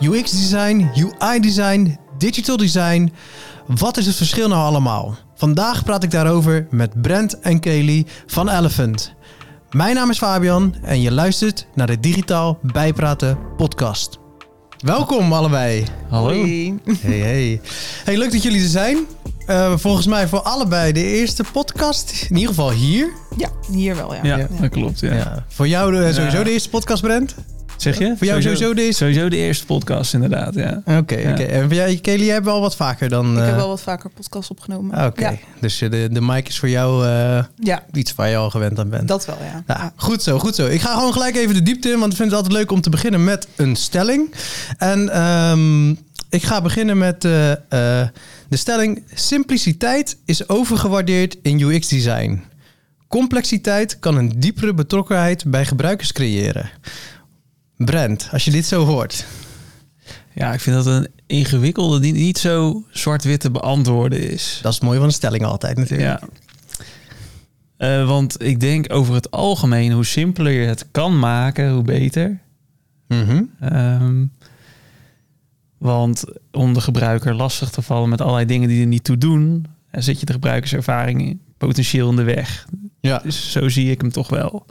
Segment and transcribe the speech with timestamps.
[0.00, 3.12] UX design, UI design, digital design.
[3.66, 5.16] Wat is het verschil nou allemaal?
[5.34, 9.14] Vandaag praat ik daarover met Brent en Kelly van Elephant.
[9.70, 14.18] Mijn naam is Fabian en je luistert naar de Digitaal Bijpraten podcast.
[14.78, 15.84] Welkom allebei.
[16.08, 16.28] Hallo.
[16.28, 16.78] Hoi.
[17.00, 17.60] Hey, hey.
[18.04, 18.96] Hey, leuk dat jullie er zijn.
[19.48, 22.26] Uh, volgens mij voor allebei de eerste podcast.
[22.28, 23.12] In ieder geval hier.
[23.36, 24.20] Ja, hier wel, ja.
[24.22, 24.46] Ja, ja.
[24.60, 25.00] dat klopt.
[25.00, 25.14] Ja.
[25.14, 25.44] Ja.
[25.48, 26.44] Voor jou de, sowieso Ja.
[26.44, 27.34] de eerste podcast, Brent?
[27.78, 28.14] Zeg je?
[28.16, 29.04] Voor jou sowieso de eerste?
[29.04, 30.54] Sowieso de eerste podcast, inderdaad.
[30.54, 30.82] Ja.
[30.84, 31.14] Oké, oké.
[31.18, 31.36] Ja.
[31.36, 33.32] En voor jou, Kelly, jij hebt wel wat vaker dan...
[33.32, 34.94] Ik eh, heb wel wat vaker podcasts opgenomen.
[34.96, 38.28] ah, Oké, Ja, dus eh, de, de mic is voor jou eh, ja, iets waar
[38.28, 39.08] je al gewend aan bent.
[39.08, 39.44] dat wel, ja.
[39.44, 39.92] Ja, Ja.
[39.96, 40.66] goed zo, goed zo.
[40.66, 42.80] Ik ga gewoon gelijk even de diepte in, want ik vind het altijd leuk om
[42.80, 44.34] te beginnen met een stelling.
[44.78, 45.90] En ehm,
[46.30, 48.08] ik ga beginnen met eh, eh,
[48.48, 52.42] de stelling: simpliciteit is overgewaardeerd in UX-design.
[53.08, 56.70] Complexiteit kan een diepere betrokkenheid bij gebruikers creëren.
[57.78, 59.26] Brent, als je dit zo hoort.
[60.34, 64.58] ja, ik vind dat een ingewikkelde die niet zo zwart-wit te beantwoorden is.
[64.62, 66.20] Dat is het mooie van een stelling altijd natuurlijk.
[66.20, 66.28] Ja.
[67.76, 72.38] Eh, want ik denk over het algemeen, hoe simpeler je het kan maken, hoe beter.
[73.08, 73.42] Mhm.
[73.60, 74.24] Ehm,
[75.78, 79.66] want om de gebruiker lastig te vallen met allerlei dingen die er niet toe doen,
[79.90, 82.66] dan zit je de gebruikerservaring potentieel in de weg.
[83.00, 84.66] ja, Dus zo zie ik hem toch wel.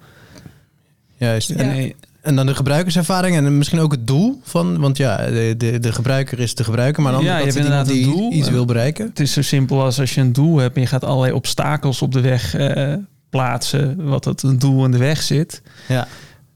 [1.17, 1.49] juist.
[1.49, 1.95] En, Nee,
[2.27, 5.91] en dan de gebruikerservaring en misschien ook het doel van, want ja, de, de, de
[5.91, 8.31] gebruiker is de gebruiker, maar dan Ja, je hebt inderdaad die een doel.
[8.33, 9.05] iets wil bereiken.
[9.07, 12.01] Het is zo simpel als als je een doel hebt en je gaat allerlei obstakels
[12.01, 12.93] op de weg eh,
[13.29, 16.07] plaatsen, wat het een doel in de weg zit, Ja.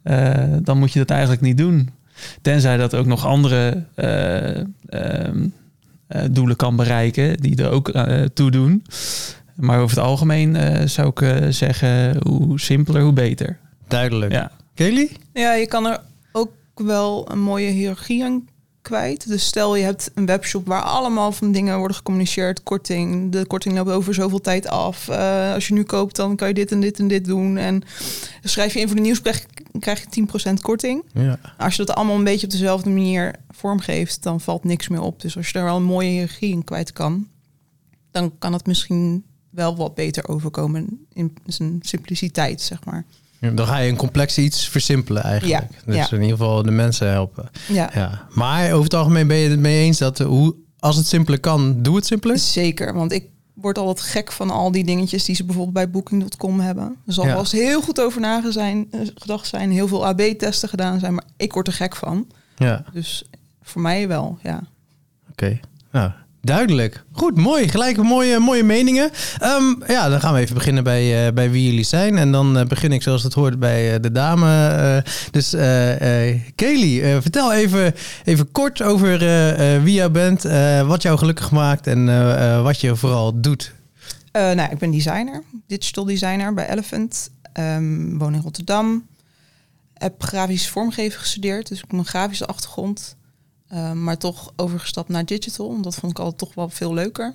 [0.04, 1.90] eh, dan moet je dat eigenlijk niet doen.
[2.42, 5.48] Tenzij dat ook nog andere eh, ehm,
[6.08, 7.92] eh, doelen kan bereiken die er ook
[8.34, 8.84] toe doen.
[9.56, 10.58] Maar over het algemeen
[10.90, 13.58] zou ik zeggen, hoe simpeler, hoe beter.
[13.88, 14.32] Duidelijk.
[14.32, 14.52] Ja.
[14.74, 15.10] Kelly?
[15.34, 16.02] Ja, je kan er
[16.32, 18.48] ook wel een mooie hiërarchie aan
[18.82, 19.28] kwijt.
[19.28, 22.64] Dus stel je hebt een webshop waar allemaal van dingen worden gecommuniceerd.
[22.64, 25.08] Korting, de korting loopt over zoveel tijd af.
[25.08, 27.58] Eh, als je nu koopt, dan kan je dit en dit en dit doen.
[27.58, 27.84] En
[28.44, 29.46] schrijf je in voor de nieuwsbrief,
[29.80, 31.04] krijg je 10% korting.
[31.14, 31.40] Ja.
[31.58, 35.22] Als je dat allemaal een beetje op dezelfde manier vormgeeft, dan valt niks meer op.
[35.22, 37.28] Dus als je daar wel een mooie hiërarchie in kwijt kan,
[38.12, 43.06] dan kan het misschien wel wat beter overkomen in zijn simpliciteit, zeg maar.
[43.56, 45.62] Dan ga je een complex iets versimpelen eigenlijk.
[45.72, 46.16] Ja, Dus ja.
[46.16, 47.50] in ieder geval de mensen helpen.
[47.68, 48.28] Ja, Ja.
[48.30, 51.40] Maar over het algemeen ben je het mee eens dat eh, hoe, als het simpeler
[51.40, 52.38] kan, doe het simpeler?
[52.40, 52.94] zeker.
[52.94, 56.96] Want ik word altijd gek van al die dingetjes die ze bijvoorbeeld bij Booking.com hebben.
[57.08, 57.30] Er zal Ja.
[57.32, 61.68] wel eens heel goed over nagedacht zijn, heel veel AB-testen gedaan zijn, maar ik word
[61.68, 62.28] er gek van.
[62.56, 63.24] Ja, Dus
[63.62, 64.64] voor mij wel, ja.
[65.32, 65.60] oké.
[65.92, 67.04] Nou, duidelijk.
[67.12, 67.70] Goed, mooi.
[67.70, 69.12] Gelijk mooie, mooie meningen.
[69.40, 72.18] Ehm, ja, dan gaan we even beginnen bij, eh, bij wie jullie zijn.
[72.18, 75.04] En dan eh, begin ik zoals het hoort bij eh, de dame.
[75.32, 75.50] dus
[76.56, 77.94] Kelly, vertel even,
[78.24, 79.20] even kort over
[79.84, 80.44] wie jij bent,
[80.86, 82.06] wat jou gelukkig maakt en
[82.64, 83.74] wat je vooral doet.
[84.32, 87.30] Nou, ik ben designer, digital designer bij Elephant.
[87.54, 89.08] Ehm, woon in Rotterdam.
[89.94, 93.16] Heb grafisch vormgeven gestudeerd, dus ik heb een grafische achtergrond.
[93.72, 95.82] Ehm, maar toch overgestapt naar digital.
[95.82, 97.34] Dat vond ik altijd toch wel veel leuker.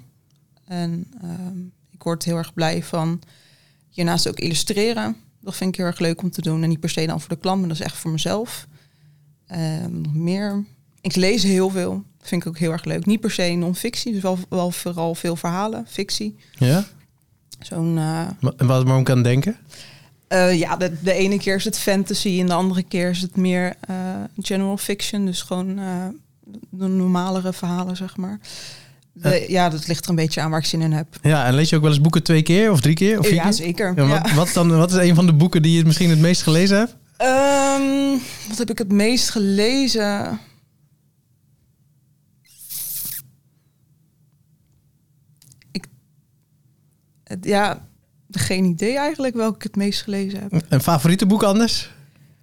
[0.64, 1.58] En ehm,
[1.90, 3.20] ik word heel erg blij van
[3.90, 5.16] hiernaast ook illustreren.
[5.40, 6.62] Dat vind ik heel erg leuk om te doen.
[6.62, 8.66] En niet per se dan voor de klant, maar dat is echt voor mezelf.
[9.46, 10.64] Ehm, nog meer.
[11.00, 12.04] Ik lees heel veel.
[12.18, 13.06] Dat vind ik ook heel erg leuk.
[13.06, 16.36] Niet per se non-fictie, dus wel, wel vooral veel verhalen, fictie.
[16.52, 16.84] Ja?
[17.60, 19.56] Zo'n, eh, Wat waarom ik aan denken?
[20.28, 23.36] eh, ja, de, de ene keer is het fantasy en de andere keer is het
[23.36, 23.96] meer eh,
[24.40, 25.26] general fiction.
[25.26, 25.78] Dus gewoon
[26.70, 28.38] de normalere verhalen, zeg maar.
[29.12, 31.06] De- ja, dat ligt er een beetje aan waar ik zin in heb.
[31.22, 33.18] Ja, en lees je ook wel eens boeken twee keer of drie keer?
[33.18, 33.52] Of vier ja, keer?
[33.52, 33.92] zeker.
[33.96, 34.20] Ja, Ja.
[34.22, 36.42] wat, wat, is dan, wat is een van de boeken die je misschien het meest
[36.42, 36.96] gelezen hebt?
[37.16, 38.18] Ehm,
[38.48, 40.38] wat heb ik het meest gelezen?
[45.72, 45.86] Ik,
[47.40, 47.86] ja,
[48.30, 50.62] geen idee eigenlijk welke ik het meest gelezen heb.
[50.68, 51.94] Een favoriete boek anders?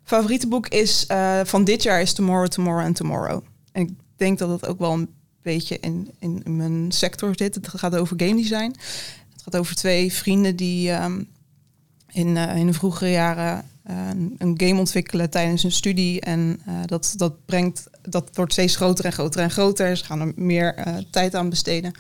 [0.04, 3.44] favoriete boek is eh, van dit jaar is Tomorrow, Tomorrow and Tomorrow.
[3.74, 5.10] En ik denk dat het ook wel een
[5.42, 7.56] beetje in, in, mijn sector zit.
[7.56, 8.74] Het gaat over game design.
[9.34, 11.24] Het gaat over twee vrienden die ehm,
[12.12, 16.22] in, eh, in de vroegere jaren eh, een- game ontwikkelen tijdens hun studie.
[16.22, 19.98] En eh, dat, dat brengt, dat wordt steeds groter en groter en groter.
[19.98, 21.92] Ze gaan er meer tijd aan besteden.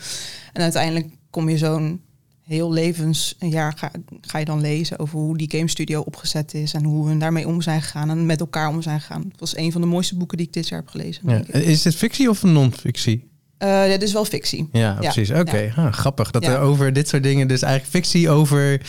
[0.54, 2.02] En uiteindelijk kom je zo'n
[2.44, 3.92] heel levens een jaar ga,
[4.22, 7.48] ga je dan lezen over hoe die game studio opgezet is en hoe we daarmee
[7.48, 9.26] om zijn gegaan en met elkaar om zijn gegaan.
[9.32, 11.30] Het was een van de mooiste boeken die ik dit jaar heb gelezen.
[11.30, 11.44] Ja.
[11.48, 13.32] Is dit fictie of non-fictie?
[13.64, 14.70] Eh, ja, dit is wel fictie.
[14.72, 15.32] Ja, precies.
[15.32, 16.32] Oké, ah, grappig.
[16.32, 16.52] Dat Ja.
[16.52, 18.82] er over dit soort dingen, dus eigenlijk fictie over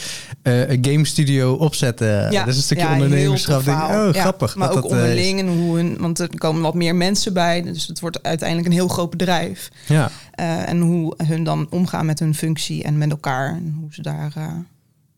[0.43, 2.31] eh, een game studio opzetten.
[2.33, 3.65] Ja, Dat is een stukje ondernemerschap.
[3.65, 4.57] Denk oh, Ja, grappig.
[4.57, 7.33] Maar dat ook dat, eh, onderling en hoe hun, want er komen wat meer mensen
[7.33, 9.71] bij, dus het wordt uiteindelijk een heel groot bedrijf.
[9.87, 10.11] ja.
[10.31, 14.03] Eh, en hoe hun dan omgaan met hun functie en met elkaar en hoe ze
[14.03, 14.47] daar eh,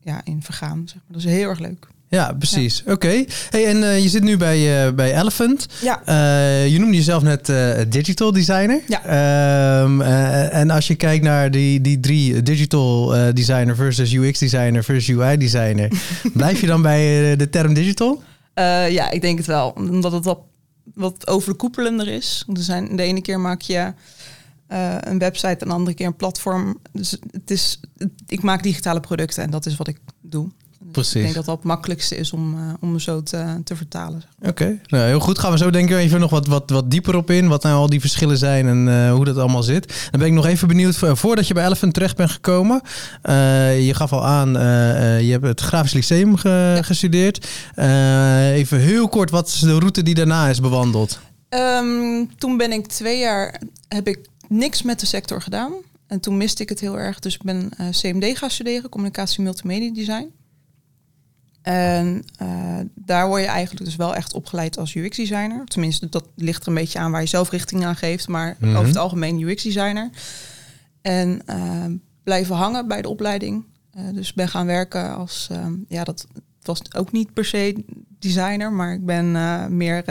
[0.01, 0.81] ja, in vergaan.
[0.85, 1.03] Zeg maar.
[1.17, 1.87] Dat is heel erg leuk.
[2.09, 2.83] Ja, precies.
[2.87, 3.23] Oké.
[3.49, 5.65] Hey, en eh, je zit nu bij, eh, bij Elephant.
[5.81, 7.51] Ja, Eh, je noemde jezelf net
[7.91, 8.81] digital designer.
[8.87, 9.03] Ja.
[9.03, 14.83] Ehm, eh, en als je kijkt naar die, die drie, digital designer versus UX designer
[14.83, 15.91] versus UI designer,
[16.33, 18.21] blijf je dan bij de term digital?
[18.89, 19.69] Ja, ik denk het wel.
[19.69, 20.39] Omdat het wat,
[20.93, 22.43] wat overkoepelender is.
[22.45, 23.93] Want er zijn, de ene keer maak je
[24.99, 26.77] een website en de andere keer een platform.
[26.91, 27.79] Dus het is,
[28.27, 30.49] ik maak digitale producten en dat is wat ik doe.
[30.91, 31.15] Dus Precies.
[31.15, 34.23] Ik denk dat dat het makkelijkste is om, eh, om me zo te, te vertalen.
[34.41, 35.39] Oké, nou, heel goed.
[35.39, 37.47] Gaan we zo denk ik even nog wat, wat, wat dieper op in.
[37.47, 40.07] Wat nou al die verschillen zijn en eh, hoe dat allemaal zit.
[40.11, 42.81] Dan ben ik nog even benieuwd, vo- voordat je bij Elephant terecht bent gekomen.
[43.21, 44.51] eh, je gaf al aan,
[45.23, 47.47] je hebt het Grafisch Lyceum ge- gestudeerd.
[48.53, 51.19] Even heel kort, wat is de route die daarna is bewandeld?
[51.49, 55.71] Ehm, toen ben ik twee jaar, heb ik niks met de sector gedaan.
[56.07, 57.19] En toen miste ik het heel erg.
[57.19, 60.31] Dus ik ben CMD gaan studeren, communicatie multimedia design.
[61.67, 65.65] En eh, daar word je eigenlijk dus wel echt opgeleid als UX designer.
[65.65, 68.27] Tenminste, dat ligt er een beetje aan waar je zelf richting aan geeft.
[68.27, 68.75] Maar Mhm.
[68.75, 70.09] over het algemeen UX designer.
[71.01, 71.85] En eh,
[72.23, 73.65] blijven hangen bij de opleiding.
[73.91, 76.27] Eh, dus ben gaan werken als, ehm, ja, dat
[76.61, 77.85] was ook niet per se
[78.19, 79.31] designer, maar ik ben
[79.77, 80.03] meer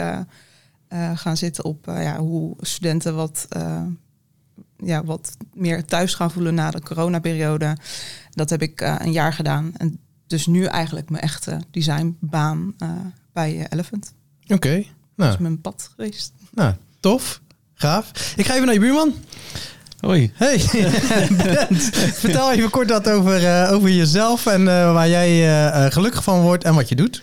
[1.13, 3.47] gaan zitten op ja, hoe studenten wat,
[4.77, 7.77] ja, wat meer thuis gaan voelen na de coronaperiode.
[8.31, 9.71] Dat heb ik een jaar gedaan.
[9.77, 12.89] En dus nu eigenlijk mijn echte designbaan eh,
[13.33, 14.13] bij eh, Elephant.
[14.47, 14.83] Oké,
[15.15, 16.33] nou, is mijn pad geweest.
[16.53, 17.41] nou, tof.
[17.73, 18.33] Gaaf.
[18.35, 19.13] Ik ga even naar je buurman.
[19.99, 20.31] Hoi.
[20.33, 20.57] Hey,
[21.37, 21.83] Brent.
[22.13, 26.63] Vertel even kort wat over, eh, over jezelf en eh, waar jij gelukkig van wordt
[26.63, 27.21] en wat je doet.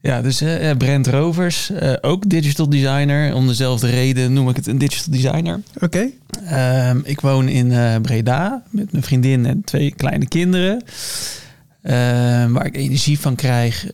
[0.00, 0.42] Ja, dus
[0.78, 3.34] Brent Rovers, eh, ook digital designer.
[3.34, 5.60] Om dezelfde reden noem ik het een digital designer.
[5.80, 6.10] Oké.
[6.44, 10.82] Ehm, ik woon in eh, Breda met mijn vriendin en twee kleine kinderen.
[11.88, 13.90] Ehm, waar ik energie van krijg.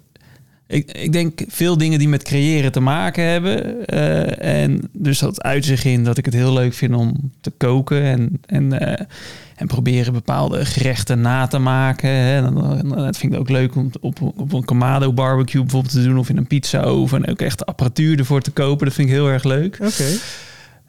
[0.66, 3.86] Ik, ik denk veel dingen die met creëren te maken hebben.
[3.86, 7.50] Eh, en dus dat uit zich in dat ik het heel leuk vind om te
[7.50, 8.02] koken.
[8.02, 9.06] En, en, eh,
[9.56, 12.10] en proberen bepaalde gerechten na te maken.
[12.10, 12.52] Hè.
[12.88, 16.18] Dat vind ik ook leuk om op, op een Kamado barbecue bijvoorbeeld te doen.
[16.18, 17.24] Of in een pizza oven.
[17.24, 18.86] En ook echt apparatuur ervoor te kopen.
[18.86, 19.78] Dat vind ik heel erg leuk.
[19.80, 20.18] Oké.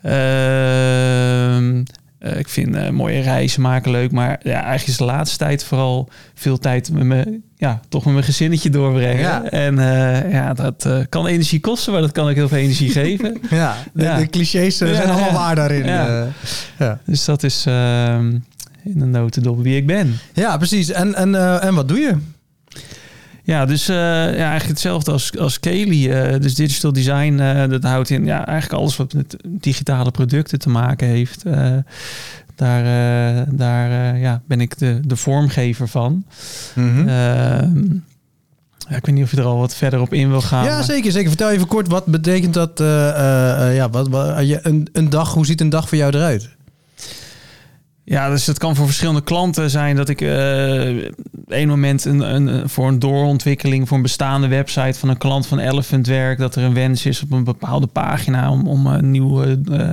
[0.02, 1.84] Ehm, eh,
[2.34, 4.12] ik vind eh, mooie reizen maken leuk.
[4.12, 8.14] Maar ja, eigenlijk is de laatste tijd vooral veel tijd met me, ja, toch met
[8.14, 9.20] mijn gezinnetje doorbrengen.
[9.20, 9.44] Ja.
[9.44, 12.90] En eh, ja, dat eh, kan energie kosten, maar dat kan ook heel veel energie
[13.02, 13.38] geven.
[13.50, 14.18] Ja, de, Ja.
[14.18, 15.86] de clichés eh, zijn allemaal waar daarin.
[15.86, 16.08] Ja.
[16.22, 16.28] eh.
[16.80, 17.00] ja.
[17.06, 18.28] Dus dat is ehm,
[18.84, 20.18] in een notendop wie ik ben.
[20.34, 20.92] ja, precies.
[20.92, 22.16] En, en, eh, en wat doe je?
[23.46, 26.12] Ja, dus eh, ja, eigenlijk hetzelfde als, als Kelly.
[26.12, 30.60] eh, dus digital design, eh, dat houdt in ja, eigenlijk alles wat met digitale producten
[30.60, 31.44] te maken heeft.
[32.56, 32.84] Daar
[33.56, 36.26] daar ja, ben ik de, de vormgever van.
[36.76, 37.08] Mhm.
[37.08, 37.94] Ehm,
[38.90, 40.66] ja, ik weet niet of je er al wat verder op in wil gaan.
[40.66, 41.28] ja, zeker, zeker.
[41.28, 42.72] Vertel even kort, wat betekent dat?
[43.74, 46.50] ja, wat, wat, een, een dag, hoe ziet een dag voor jou eruit?
[48.06, 51.14] Ja, dus het kan voor verschillende klanten zijn dat ik eh
[51.48, 55.60] een moment een, een, voor een doorontwikkeling voor een bestaande website van een klant van
[55.60, 59.60] Elephant werk, dat er een wens is op een bepaalde pagina om, om een nieuwe
[59.72, 59.90] eh,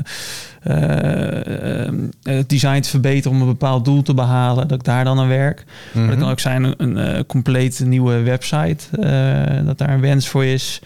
[1.86, 1.92] eh,
[2.22, 5.28] het design te verbeteren om een bepaald doel te behalen, dat ik daar dan aan
[5.28, 5.64] werk.
[5.92, 8.84] Maar dat kan ook zijn een, een compleet nieuwe website,
[9.64, 10.81] dat daar een wens voor is.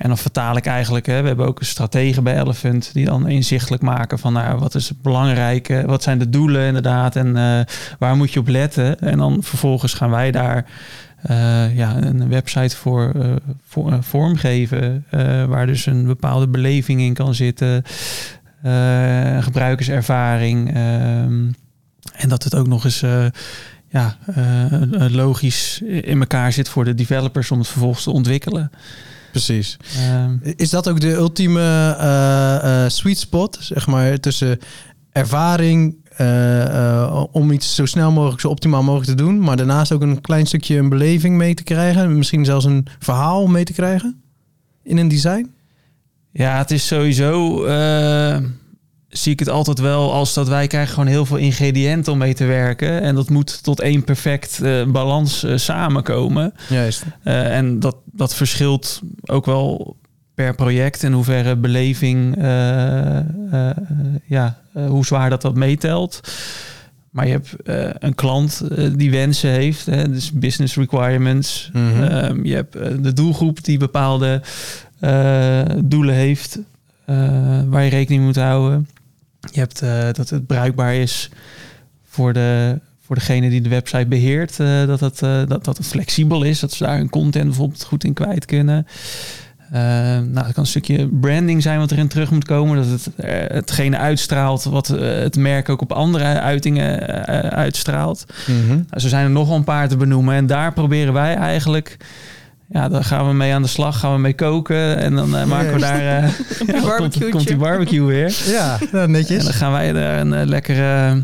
[0.00, 3.28] En dan vertaal ik eigenlijk, hè, we hebben ook een stratege bij Elephant die dan
[3.28, 7.60] inzichtelijk maken van nou, wat is het belangrijke, wat zijn de doelen inderdaad en eh,
[7.98, 9.00] waar moet je op letten.
[9.00, 10.64] En dan vervolgens gaan wij daar
[11.22, 13.32] eh, ja, een website voor, eh,
[13.66, 15.04] voor vormgeven,
[15.48, 17.82] waar dus een bepaalde beleving in kan zitten,
[19.40, 20.68] gebruikerservaring.
[20.74, 21.50] ehm,
[22.12, 23.04] en dat het ook nog eens
[23.88, 24.16] ja,
[25.10, 28.70] logisch in elkaar zit voor de developers om het vervolgens te ontwikkelen.
[29.30, 29.76] Precies.
[29.96, 34.58] Ehm, Is dat ook de ultieme eh, eh, sweet spot, zeg maar, tussen
[35.12, 40.02] ervaring eh, om iets zo snel mogelijk, zo optimaal mogelijk te doen, maar daarnaast ook
[40.02, 44.22] een klein stukje een beleving mee te krijgen, misschien zelfs een verhaal mee te krijgen
[44.82, 45.50] in een design?
[46.32, 47.64] Ja, het is sowieso.
[49.10, 52.34] Zie ik het altijd wel als dat wij krijgen gewoon heel veel ingrediënten om mee
[52.34, 53.00] te werken.
[53.02, 56.54] En dat moet tot één perfect eh, balans eh, samenkomen.
[56.68, 57.04] Juist.
[57.22, 59.96] Eh, en dat, dat verschilt ook wel
[60.34, 62.36] per project in hoeverre beleving,
[64.26, 66.20] ja, hoe zwaar dat dat meetelt.
[67.10, 67.54] Maar je hebt
[68.02, 68.62] een klant
[68.96, 71.70] die wensen heeft, hè, dus business requirements.
[71.72, 72.02] Mhm.
[72.02, 74.42] Ehm, je hebt de doelgroep die bepaalde
[75.84, 76.58] doelen heeft,
[77.68, 78.88] waar je rekening mee moet houden.
[79.40, 81.30] Je hebt eh, dat het bruikbaar is
[82.08, 85.86] voor, de, voor degene die de website beheert, eh, dat, het, eh, dat, dat het
[85.86, 88.86] flexibel is, dat ze daar hun content bijvoorbeeld goed in kwijt kunnen.
[89.72, 92.76] Nou, het kan een stukje branding zijn wat erin terug moet komen.
[92.76, 93.08] Dat het
[93.52, 97.00] hetgene uitstraalt wat het merk ook op andere uitingen
[97.50, 98.24] uitstraalt.
[98.46, 100.34] Nou, zo zijn er nog wel een paar te benoemen.
[100.34, 101.96] En daar proberen wij eigenlijk...
[102.72, 103.98] Ja, daar gaan we mee aan de slag.
[103.98, 104.96] Gaan we mee koken.
[104.96, 106.00] En dan eh, maken we daar...
[106.22, 106.28] eh,
[106.82, 108.36] ja, komt, komt die barbecue weer.
[108.46, 109.44] Ja, nou, En netjes.
[109.44, 111.22] dan gaan wij er een eh, lekkere...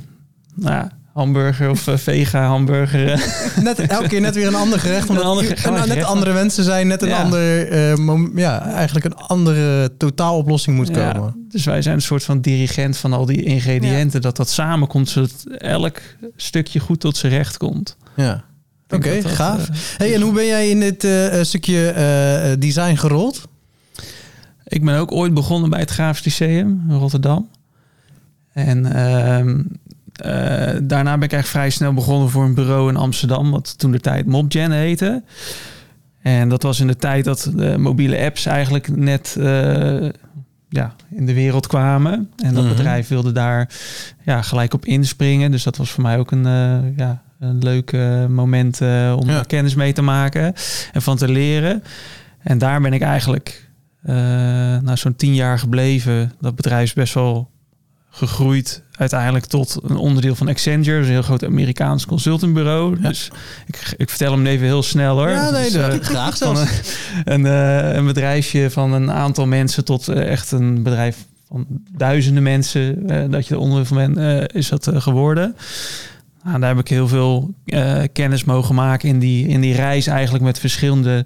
[0.54, 3.06] nou hamburger of vega hamburger.
[3.62, 5.08] Net, elke keer net weer een ander gerecht.
[5.08, 6.86] Omdat Een ander u- ge- gaan we en net gerecht andere wensen zijn.
[6.86, 7.22] Net een Ja.
[7.22, 8.00] ander...
[8.00, 11.46] mom- ja, eigenlijk een andere totaaloplossing moet Ja, komen.
[11.48, 14.20] dus wij zijn een soort van dirigent van al die ingrediënten.
[14.20, 15.96] Dat dat samenkomt, zodat elk
[16.36, 17.96] stukje goed tot zijn recht komt.
[18.16, 18.44] Ja.
[18.90, 19.68] Oké, gaaf.
[19.68, 23.48] eh, Hey, en hoe ben jij in dit eh, eh, stukje design gerold?
[24.64, 27.48] Ik ben ook ooit begonnen bij het Grafisch Lyceum in Rotterdam.
[28.52, 29.58] En ehm,
[30.12, 33.90] eh, daarna ben ik eigenlijk vrij snel begonnen voor een bureau in Amsterdam, wat toen
[33.92, 35.22] de tijd MobGen heette.
[36.22, 40.08] En dat was in de tijd dat de mobiele apps eigenlijk net eh,
[40.68, 42.30] ja, in de wereld kwamen.
[42.36, 42.74] En dat Mhm.
[42.76, 43.70] bedrijf wilde daar
[44.24, 45.50] ja, gelijk op inspringen.
[45.50, 49.30] Dus dat was voor mij ook een, eh, ja, een leuk eh, moment eh, om
[49.30, 49.42] Ja.
[49.42, 50.54] kennis mee te maken
[50.92, 51.82] en van te leren.
[52.42, 53.64] En daar ben ik eigenlijk
[54.02, 54.14] eh
[54.78, 56.32] na zo'n tien jaar gebleven.
[56.40, 57.50] Dat bedrijf is best wel
[58.10, 62.96] gegroeid uiteindelijk tot een onderdeel van Accenture, dus een heel groot Amerikaans consultingbureau.
[63.02, 63.08] Ja.
[63.08, 63.30] Dus
[63.66, 65.28] ik, ik vertel hem even heel snel hoor.
[65.28, 66.60] Ja, nee, Dus, dat eh, graag zelfs.
[67.24, 71.16] een, een, een bedrijfje van een aantal mensen tot echt een bedrijf
[71.48, 71.66] van
[71.96, 73.06] duizenden mensen.
[73.30, 75.56] dat je er onderdeel van bent, is dat geworden.
[76.46, 80.06] Nou, daar heb ik heel veel eh, kennis mogen maken in die, in die reis
[80.06, 81.24] eigenlijk met verschillende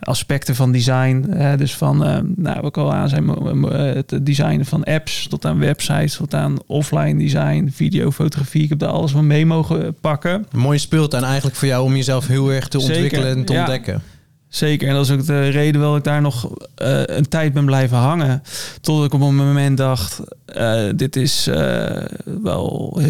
[0.00, 1.26] aspecten van design.
[1.30, 5.44] Eh, dus van, eh, nou, wat ik al aan eh, het designen van apps tot
[5.44, 8.62] aan websites, tot aan offline design, video, fotografie.
[8.62, 10.46] Ik heb daar alles van mee mogen pakken.
[10.52, 13.52] Een mooie speeltuin eigenlijk voor jou om jezelf heel erg te Zeker, ontwikkelen en te
[13.52, 14.00] ja.
[14.48, 17.64] Zeker, en dat is ook de reden waarom ik daar nog eh, een tijd ben
[17.64, 18.42] blijven hangen.
[18.80, 22.04] Tot ik op een moment dacht, eh, dit is eh,
[22.42, 23.00] wel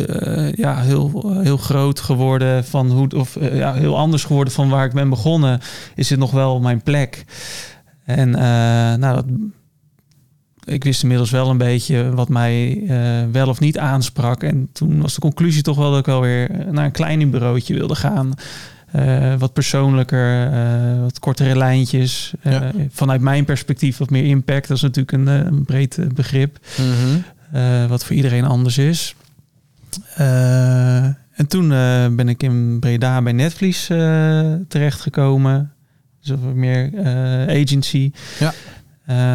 [0.54, 4.92] ja, heel, heel groot geworden van hoe, of ja, heel anders geworden van waar ik
[4.92, 5.60] ben begonnen.
[5.94, 7.24] Is dit nog wel mijn plek?
[8.04, 8.30] En
[9.00, 9.24] nou, dat,
[10.64, 12.82] ik wist inmiddels wel een beetje wat mij
[13.32, 14.42] wel of niet aansprak.
[14.42, 17.74] En toen was de conclusie toch wel dat ik wel weer naar een kleiner bureautje
[17.74, 18.34] wilde gaan.
[18.92, 22.32] Eh, wat persoonlijker, eh, wat kortere lijntjes.
[22.42, 22.72] Eh, Ja.
[22.90, 24.68] Vanuit mijn perspectief wat meer impact.
[24.68, 26.58] Dat is natuurlijk een, een breed begrip.
[26.76, 27.20] Mhm.
[27.88, 29.14] wat voor iedereen anders is.
[30.14, 31.68] En toen
[32.16, 33.86] ben ik in Breda bij Netvlies
[34.68, 35.72] terechtgekomen.
[36.20, 36.90] Dus wat meer
[37.48, 38.12] agency.
[38.38, 38.52] Ja.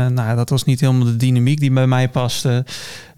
[0.10, 2.66] Nou, dat was niet helemaal de dynamiek die bij mij paste.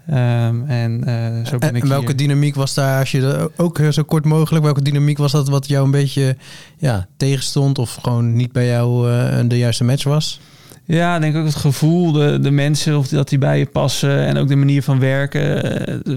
[0.07, 3.21] Ehm, en eh, zo ben En, ik en welke hier- dynamiek was daar, als je
[3.21, 6.35] dat ook zo kort mogelijk, welke dynamiek was dat wat jou een beetje
[6.77, 10.39] ja, tegenstond of gewoon niet bij jou eh, de juiste match was?
[10.87, 14.25] Ja, ik denk ook het gevoel, de, de mensen, of dat die bij je passen
[14.25, 15.63] en ook de manier van werken.
[16.03, 16.15] eh,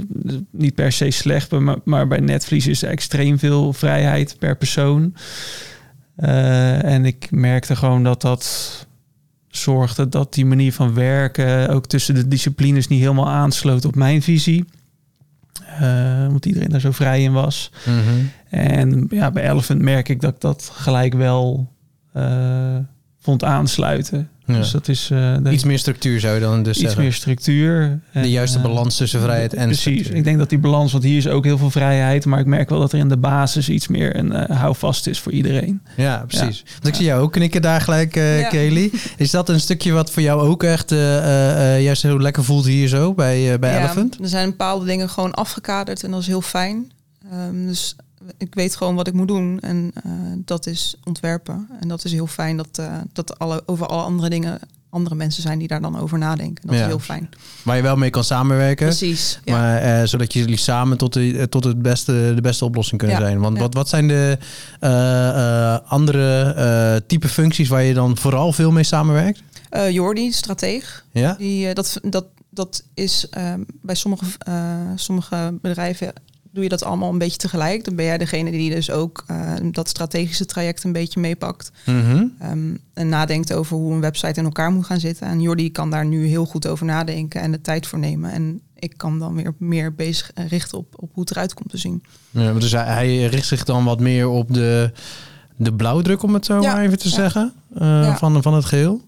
[0.50, 5.14] niet per se slecht, maar, maar bij Netvlies is er extreem veel vrijheid per persoon.
[6.16, 8.87] En ik merkte gewoon dat dat
[9.62, 14.23] zorgde dat die manier van werken ook tussen de disciplines niet helemaal aansloot op mijn
[14.23, 14.65] visie.
[15.79, 17.71] Eh, omdat iedereen daar zo vrij in was.
[18.49, 21.73] En ja, bij Elephant merk ik dat ik dat gelijk wel
[22.12, 22.77] eh,
[23.21, 24.29] vond aansluiten.
[24.47, 24.55] Ja.
[24.55, 27.03] Dus dat is eh, de- Iets meer structuur zou je dan dus iets zeggen.
[27.03, 28.01] meer structuur.
[28.13, 29.81] de En, juiste eh, balans tussen vrijheid en Precies.
[29.81, 30.15] structuur.
[30.17, 32.69] Ik denk dat die balans, want hier is ook heel veel vrijheid, maar ik merk
[32.69, 35.81] wel dat er in de basis iets meer een eh houvast is voor iedereen.
[35.97, 36.63] Ja, precies.
[36.73, 38.49] Want ik zie jou ook knikken daar gelijk, eh Ja.
[38.49, 38.91] Kelly.
[39.17, 42.45] Is dat een stukje wat voor jou ook echt eh, eh, eh, juist heel lekker
[42.45, 44.19] voelt hier zo bij, eh, bij Ja, Elephant?
[44.23, 46.91] Er zijn bepaalde dingen gewoon afgekaderd en dat is heel fijn.
[47.33, 47.97] Ehm, dus
[48.38, 50.12] ik weet gewoon wat ik moet doen en eh,
[50.44, 51.68] dat is ontwerpen.
[51.80, 54.58] En dat is heel fijn dat, eh, dat alle, over alle andere dingen
[54.90, 56.66] andere mensen zijn die daar dan over nadenken.
[56.66, 56.80] Dat Ja.
[56.80, 57.28] is heel fijn.
[57.62, 58.87] Waar je wel mee kan samenwerken.
[58.87, 59.40] Precies.
[59.44, 59.52] Ja.
[59.56, 63.23] Maar eh, zodat jullie samen tot, de, tot het beste, de beste oplossing kunnen Ja,
[63.26, 63.40] zijn.
[63.40, 64.38] Want wat, wat zijn de
[65.85, 69.42] andere type functies waar je dan vooral veel mee samenwerkt?
[69.90, 71.35] Jordi, strateeg, Ja?
[71.38, 74.25] die, dat, dat, dat is ehm, bij sommige,
[74.97, 76.12] sommige bedrijven
[76.59, 77.85] doe je dat allemaal een beetje tegelijk.
[77.85, 81.71] Dan ben jij degene die dus ook eh, dat strategische traject een beetje meepakt.
[81.87, 82.25] Mhm.
[82.38, 85.27] Ehm, en nadenkt over hoe een website in elkaar moet gaan zitten.
[85.27, 88.31] En Jordi kan daar nu heel goed over nadenken en de tijd voor nemen.
[88.33, 91.71] En ik kan dan weer meer bezig eh, richten op, op hoe het eruit komt
[91.71, 92.03] te zien.
[92.31, 94.93] Ja, dus hij, hij richt zich dan wat meer op de,
[95.57, 97.15] de blauwdruk, om het zo Ja, maar even te ja.
[97.15, 98.17] zeggen, eh, Ja.
[98.17, 99.00] van, van het geheel.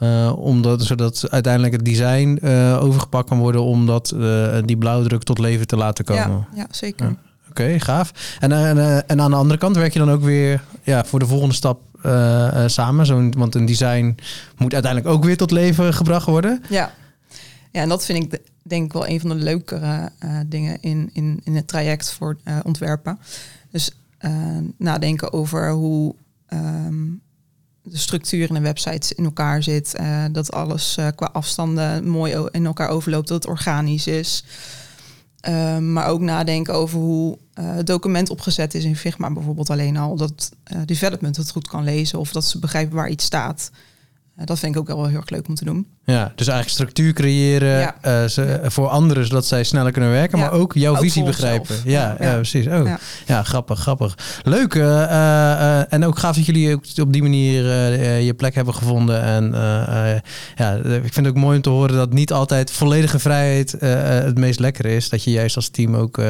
[0.00, 5.22] Eh, omdat, zodat uiteindelijk het design eh, overgepakt kan worden om dat, eh, die blauwdruk
[5.22, 6.28] tot leven te laten komen.
[6.30, 7.06] Ja, ja, zeker.
[7.06, 7.16] Ja.
[7.50, 8.36] Oké, gaaf.
[8.38, 11.26] En, en, en aan de andere kant werk je dan ook weer ja, voor de
[11.26, 11.80] volgende stap
[12.66, 13.06] samen.
[13.06, 14.16] Zo'n, want een design
[14.56, 16.62] moet uiteindelijk ook weer tot leven gebracht worden.
[16.68, 16.92] Ja.
[17.72, 20.10] ja, en dat vind ik de- denk ik wel een van de leukere
[20.46, 23.18] dingen in, in, in het traject voor ontwerpen.
[23.70, 23.90] Dus
[24.78, 26.14] nadenken over hoe
[26.46, 27.04] ehm,
[27.82, 29.94] de structuur in een website in elkaar zit.
[29.94, 34.44] eh, dat alles eh, qua afstanden mooi in elkaar overloopt, dat het organisch is.
[35.40, 39.96] Ehm, maar ook nadenken over hoe eh, het document opgezet is in Figma bijvoorbeeld alleen
[39.96, 40.16] al.
[40.16, 40.50] Dat
[40.84, 43.70] development het goed kan lezen of dat ze begrijpen waar iets staat.
[44.44, 45.86] Dat vind ik ook wel heel erg leuk om te doen.
[46.04, 47.94] Ja, dus eigenlijk structuur creëren Ja.
[48.00, 50.44] eh, ze, voor anderen, zodat zij sneller kunnen werken, Ja.
[50.44, 51.76] maar ook jouw Ook visie begrijpen.
[51.84, 52.26] Ja, ja.
[52.30, 52.34] Ja.
[52.34, 52.66] precies.
[52.66, 52.86] Oh.
[52.86, 52.98] Ja.
[53.26, 53.42] Ja.
[53.42, 54.14] grappig, grappig.
[54.42, 54.74] Leuk.
[54.74, 55.02] eh,
[55.80, 57.62] eh, en ook gaaf dat jullie ook op die manier
[58.22, 59.22] je plek hebben gevonden.
[59.22, 60.20] En eh, eh,
[60.56, 64.38] ja, ik vind het ook mooi om te horen dat niet altijd volledige vrijheid het
[64.38, 65.08] meest lekker is.
[65.08, 66.20] Dat je juist als team ook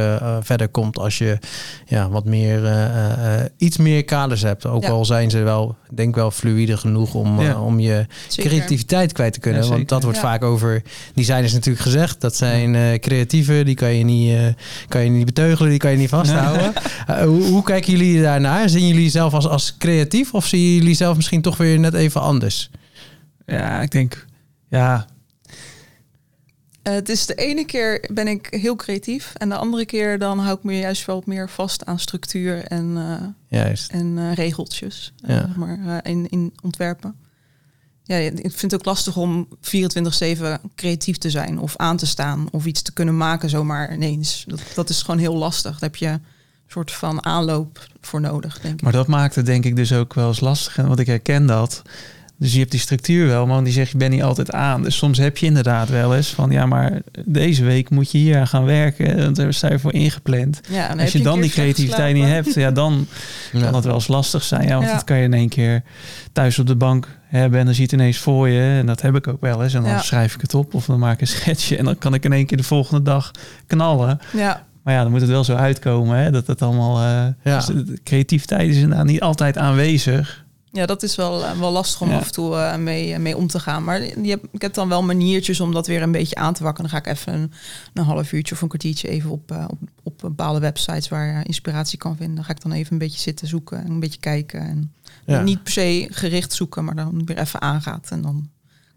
[0.41, 1.39] verder komt als je
[1.87, 4.67] ja, wat meer, eh, eh, eh, iets meer kaders hebt.
[4.67, 4.91] Ook Ja.
[4.91, 8.51] al zijn ze wel, ik denk wel fluïde genoeg om, om je Zeker.
[8.51, 9.60] creativiteit kwijt te kunnen.
[9.65, 10.23] Ja, want dat wordt Ja.
[10.25, 10.83] vaak over
[11.15, 12.21] designers natuurlijk gezegd.
[12.21, 14.47] Dat zijn eh creatieven, die kan je, niet, eh,
[14.89, 16.73] kan je niet beteugelen, die kan je niet vasthouden.
[17.07, 18.69] Eh, hoe, hoe kijken jullie daarnaar?
[18.69, 22.21] Zien jullie zelf als, als creatief of zien jullie zelf misschien toch weer net even
[22.21, 22.71] anders?
[23.47, 24.27] Ja, ik denk,
[24.69, 25.07] ja,
[26.83, 30.39] Eh, het is de ene keer ben ik heel creatief en de andere keer dan
[30.39, 33.91] hou ik me juist wel meer vast aan structuur en, eh, Juist.
[33.93, 35.49] en eh, regeltjes Ja.
[35.57, 37.15] maar, eh, in, in ontwerpen.
[38.11, 42.49] Ja, ik vind het ook lastig om 24/7 creatief te zijn of aan te staan
[42.51, 44.45] of iets te kunnen maken zomaar ineens.
[44.47, 45.73] Dat, dat is gewoon heel lastig.
[45.73, 46.21] Daar heb je een
[46.67, 48.83] soort van aanloop voor nodig, denk ik.
[48.83, 50.77] maar dat maakt het denk ik dus ook wel eens lastig.
[50.77, 51.83] Want ik herken dat.
[52.41, 54.83] Dus je hebt die structuur wel, maar die zegt je bent niet altijd aan.
[54.83, 58.39] Dus soms heb je inderdaad wel eens van ja, maar deze week moet je hier
[58.39, 59.17] aan gaan werken.
[59.17, 60.61] Want daar sta je voor ingepland.
[60.69, 63.07] Ja, en Als je dan die creativiteit niet hebt, ja, dan
[63.53, 63.61] Ja.
[63.65, 64.67] kan het wel eens lastig zijn.
[64.67, 64.93] Ja, want Ja.
[64.95, 65.83] dat kan je in één keer
[66.33, 68.77] thuis op de bank hebben en dan ziet het ineens voor je.
[68.79, 69.75] En dat heb ik ook wel eens.
[69.75, 70.01] En dan Ja.
[70.01, 71.77] schrijf ik het op of dan maak ik een schetsje.
[71.77, 73.31] En dan kan ik in één keer de volgende dag
[73.67, 74.19] knallen.
[74.37, 76.19] Ja, Maar ja, dan moet het wel zo uitkomen.
[76.19, 76.31] Hè?
[76.31, 76.99] Dat het allemaal.
[76.99, 77.57] eh, Ja.
[77.67, 77.71] dus
[78.05, 80.45] creativiteit is inderdaad niet altijd aanwezig.
[80.73, 82.17] Ja, dat is wel, eh, wel lastig om Ja.
[82.17, 83.85] af en toe eh, mee, mee om te gaan.
[83.85, 84.01] Maar
[84.53, 86.83] ik heb dan wel maniertjes om dat weer een beetje aan te wakken.
[86.83, 87.53] Dan ga ik even een,
[87.95, 91.45] een half uurtje of een kwartiertje even op, eh, op, op bepaalde websites waar je
[91.45, 92.35] inspiratie kan vinden.
[92.35, 94.61] Dan ga ik dan even een beetje zitten zoeken en een beetje kijken.
[94.61, 94.93] En
[95.27, 95.43] Ja.
[95.43, 98.09] Niet per se gericht zoeken, maar dan weer even aangaat.
[98.11, 98.49] En dan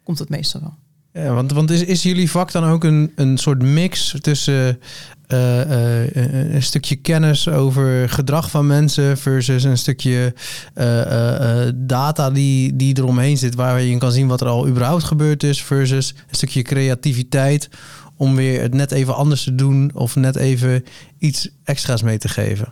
[0.04, 0.76] komt het meestal wel.
[1.14, 4.80] Ja, want, want is, is jullie vak dan ook een, een soort mix tussen
[5.28, 10.34] eh, eh, een- een stukje kennis over gedrag van mensen versus een stukje
[10.74, 14.68] eh, eh, eh, data die, die eromheen zit, waar je kan zien wat er al
[14.68, 17.70] überhaupt gebeurd is, versus een stukje creativiteit
[18.18, 20.84] om weer het net even anders te doen of net even
[21.18, 22.68] iets extra's mee te geven.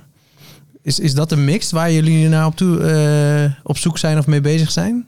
[0.81, 4.27] Is, is dat een mix waar jullie naar op, toe, eh, op zoek zijn of
[4.27, 5.05] mee bezig zijn?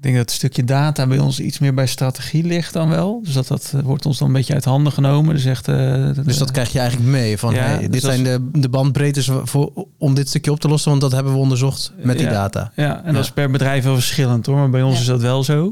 [0.00, 3.20] Ik denk dat het stukje data bij ons iets meer bij strategie ligt dan wel.
[3.24, 5.34] Dus dat, dat eh, wordt ons dan een beetje uit handen genomen.
[5.34, 5.68] Dus echt.
[5.68, 7.38] eh, Dus dat krijg je eigenlijk mee.
[7.38, 10.68] Van, Ja, hey, dus dit zijn de, de bandbreedtes voor, om dit stukje op te
[10.68, 10.90] lossen.
[10.90, 12.32] Want dat hebben we onderzocht met die Ja.
[12.32, 12.72] data.
[12.76, 13.12] Ja, en Ja.
[13.12, 14.56] dat is per bedrijf wel verschillend hoor.
[14.56, 15.00] Maar bij ons Ja.
[15.00, 15.64] is dat wel zo.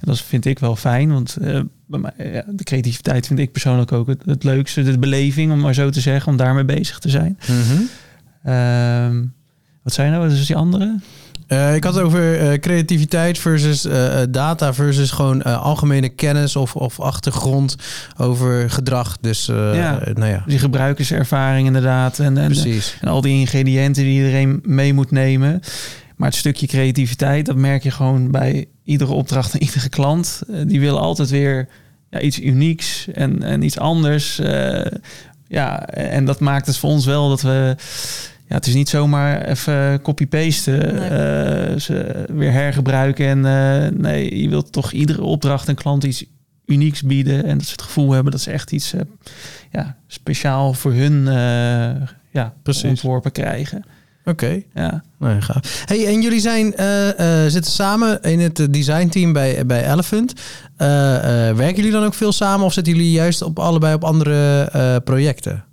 [0.00, 1.12] dat vind ik wel fijn.
[1.12, 4.82] Want eh, bij mij, ja, de creativiteit vind ik persoonlijk ook het, het leukste.
[4.82, 6.30] De beleving, om maar zo te zeggen.
[6.30, 7.38] Om daarmee bezig te zijn.
[8.44, 9.24] Ehm,
[9.82, 10.22] wat zijn nou?
[10.28, 10.96] Wat is die andere?
[11.46, 16.76] Eh, ik had het over eh, creativiteit versus eh, data versus gewoon algemene kennis of,
[16.76, 17.76] of achtergrond
[18.16, 19.16] over gedrag.
[19.20, 20.00] Dus Ja.
[20.14, 22.18] nou ja, Die gebruikerservaring inderdaad.
[22.18, 22.96] En, en, precies.
[23.00, 25.60] en al die ingrediënten die iedereen mee moet nemen.
[26.16, 30.42] Maar het stukje creativiteit, dat merk je gewoon bij iedere opdracht en iedere klant.
[30.66, 31.68] Die willen altijd weer
[32.10, 34.40] ja, iets unieks en, en iets anders.
[35.48, 37.76] Ja, en dat maakt het voor ons wel dat we...
[38.48, 41.08] Ja, het is niet zomaar even copy-pasten, Nee.
[41.08, 43.26] eh, ze weer hergebruiken.
[43.26, 46.24] En eh, nee, je wilt toch iedere opdracht en klant iets
[46.66, 47.44] unieks bieden.
[47.44, 49.00] En dat ze het gevoel hebben dat ze echt iets eh,
[49.72, 52.88] ja, speciaal voor hun eh, ja, Precies.
[52.88, 53.84] ontworpen krijgen.
[54.24, 54.62] Oké.
[54.74, 55.02] Ja.
[55.18, 55.82] Nou, gaaf.
[55.86, 60.32] Hey, en jullie zijn, eh, eh, zitten samen in het designteam bij, bij Elephant.
[60.76, 64.04] Eh, eh, werken jullie dan ook veel samen of zitten jullie juist op allebei op
[64.04, 65.64] andere eh, projecten?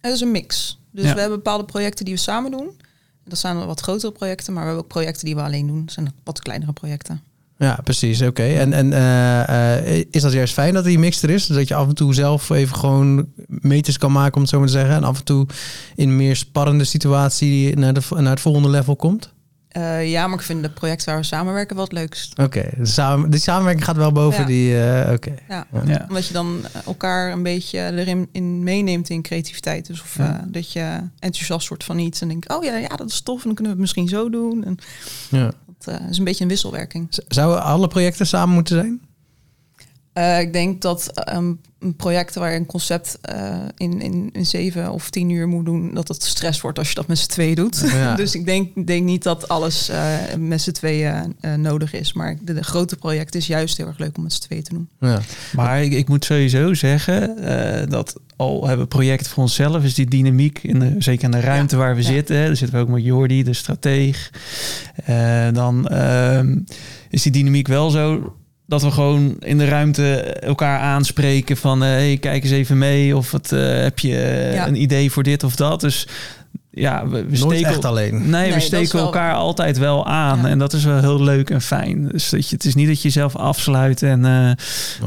[0.00, 0.78] Het is een mix.
[0.92, 1.14] Dus Ja.
[1.14, 2.80] we hebben bepaalde projecten die we samen doen.
[3.24, 5.84] Dat zijn wel wat grotere projecten, maar we hebben ook projecten die we alleen doen.
[5.84, 7.20] Dat zijn wat kleinere projecten.
[7.58, 8.22] Ja, precies.
[8.22, 8.42] Oké.
[8.42, 11.46] En, en eh, eh, is dat juist fijn dat die mix er is?
[11.46, 14.66] Dat je af en toe zelf even gewoon meters kan maken, om het zo maar
[14.66, 14.94] te zeggen.
[14.94, 15.46] En af en toe
[15.94, 19.32] in een meer sparrende situatie naar, de, naar het volgende level komt?
[19.70, 22.38] Eh, ja, maar ik vind de projecten waar we samenwerken wel het leukst.
[22.38, 22.68] Oké.
[22.76, 24.46] De samen, die samenwerking gaat wel boven Ja.
[24.46, 24.80] die...
[24.84, 25.34] eh, Oké.
[25.48, 25.66] Ja.
[25.86, 26.04] Ja.
[26.08, 29.86] Omdat je dan eh, elkaar een beetje erin in meeneemt in creativiteit.
[29.86, 30.36] Dus of Ja.
[30.38, 33.38] eh, dat je enthousiast wordt van iets en denkt, oh ja, ja, dat is tof
[33.38, 34.64] en dan kunnen we het misschien zo doen.
[34.64, 34.76] En
[35.30, 35.50] Ja.
[35.78, 37.06] dat eh, is een beetje een wisselwerking.
[37.10, 39.00] Z- Zouden alle projecten samen moeten zijn?
[40.20, 44.46] Eh, ik denk dat ehm, een project waar je een concept eh, in, in, in
[44.46, 47.28] zeven of tien uur moet doen, dat het stress wordt als je dat met z'n
[47.28, 47.84] tweeën doet.
[47.92, 48.14] Ja.
[48.22, 52.12] dus ik denk, denk niet dat alles eh, met z'n tweeën eh, nodig is.
[52.12, 54.74] Maar de, de grote project is juist heel erg leuk om met z'n tweeën te
[54.74, 54.88] doen.
[55.00, 55.20] Ja.
[55.52, 60.08] Maar ik, ik moet sowieso zeggen eh, dat al hebben projecten voor onszelf, is die
[60.08, 62.36] dynamiek, in de, zeker in de ruimte waar we zitten.
[62.36, 64.30] Hè, daar zitten we ook met Jordi, de strateeg.
[65.04, 66.58] Eh, dan ehm,
[67.10, 68.34] is die dynamiek wel zo
[68.70, 71.82] dat we gewoon in de ruimte elkaar aanspreken van...
[71.82, 74.66] eh, hey, kijk eens even mee of wat, eh, heb je eh, Ja.
[74.66, 75.80] een idee voor dit of dat.
[75.80, 76.06] Dus
[76.72, 77.66] ja, we, we Nooit steken...
[77.66, 78.12] echt alleen.
[78.20, 80.40] Nee, Nee, we steken wel- elkaar altijd wel aan.
[80.40, 80.48] Ja.
[80.48, 82.08] En dat is wel heel leuk en fijn.
[82.08, 84.02] Dus dat je, het is niet dat je jezelf afsluit.
[84.02, 84.50] En eh,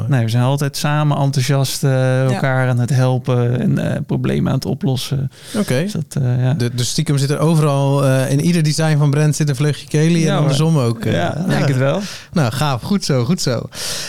[0.07, 4.55] nee, we zijn altijd samen enthousiast eh, elkaar aan het helpen en eh, problemen aan
[4.57, 5.31] het oplossen.
[5.57, 5.81] Oké.
[5.81, 6.53] Dus dat, eh, ja.
[6.53, 9.87] De, de stiekem zit er overal, eh, in ieder design van Brent zit een vleugje
[9.87, 11.05] Kelly Ja, en andersom ook.
[11.05, 11.13] eh.
[11.13, 12.01] ja, denk het wel.
[12.33, 12.81] Nou, gaaf.
[12.81, 13.61] Goed zo, goed zo.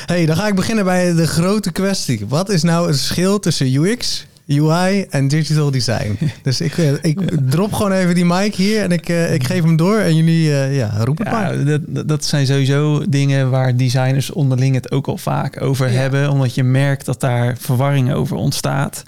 [0.07, 2.25] hey, dan ga ik beginnen bij de grote kwestie.
[2.29, 6.19] Wat is nou het verschil tussen UX, UI en digital design?
[6.43, 9.63] dus ik, eh, ik drop gewoon even die mic hier en ik, eh, ik geef
[9.63, 11.65] hem door en jullie uh, ja, roepen het Ja, maar.
[11.65, 15.99] dat, dat- zijn sowieso dingen waar designers onderling het ook al vaak over Ja.
[15.99, 16.31] hebben.
[16.31, 19.03] Omdat je merkt dat daar verwarring over ontstaat.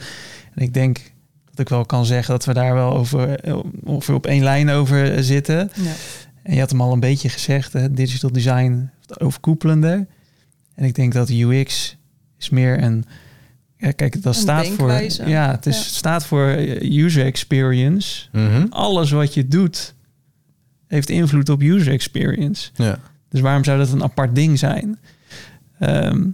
[0.55, 0.96] En ik denk
[1.51, 3.40] dat ik wel kan zeggen dat we daar wel over,
[3.85, 5.70] over op één lijn over zitten.
[5.75, 5.90] Ja.
[6.42, 10.07] En je had hem al een beetje gezegd, hè, digital design overkoepelende.
[10.75, 11.96] En ik denk dat UX
[12.38, 13.05] is meer een...
[13.78, 14.90] Ja, kijk, dat Een staat voor...
[15.26, 15.82] Ja, het is, Ja.
[15.82, 18.28] staat voor eh, user experience.
[18.32, 18.66] Mhm.
[18.70, 19.94] Alles wat je doet
[20.86, 22.70] heeft invloed op user experience.
[22.74, 22.98] Ja.
[23.28, 24.98] Dus waarom zou dat een apart ding zijn?
[25.78, 26.26] Ehm,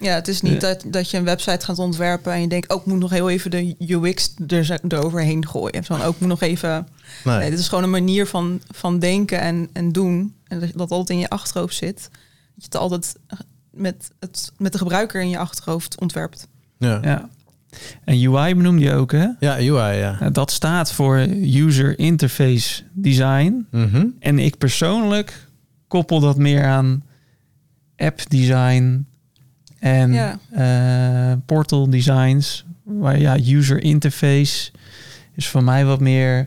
[0.00, 0.58] Ja, het is niet Ja.
[0.58, 3.50] dat, dat je een website gaat ontwerpen en je denkt, ook moet nog heel even
[3.50, 5.84] de UX er, eroverheen gooien.
[5.84, 6.88] Van ook moet nog even.
[7.24, 7.38] Nee.
[7.38, 10.34] Nee, dit is gewoon een manier van, van denken en, en doen.
[10.48, 11.96] En dat dat altijd in je achterhoofd zit.
[12.10, 12.10] Dat
[12.54, 13.16] je het altijd
[13.70, 16.48] met, het, met de gebruiker in je achterhoofd ontwerpt.
[16.84, 16.98] Ja.
[17.02, 17.28] ja.
[18.04, 19.26] En UI benoemde je ook, hè?
[19.40, 20.16] ja, UI, ja.
[20.20, 23.66] Nou, Dat staat voor User Interface Design.
[23.70, 24.06] Mhm.
[24.20, 25.46] En ik persoonlijk
[25.88, 27.02] koppel dat meer aan
[27.96, 29.06] app design
[29.78, 30.38] en Ja.
[30.50, 32.64] eh, portal designs.
[32.82, 34.70] Waar ja, user interface
[35.34, 36.46] is voor mij wat meer,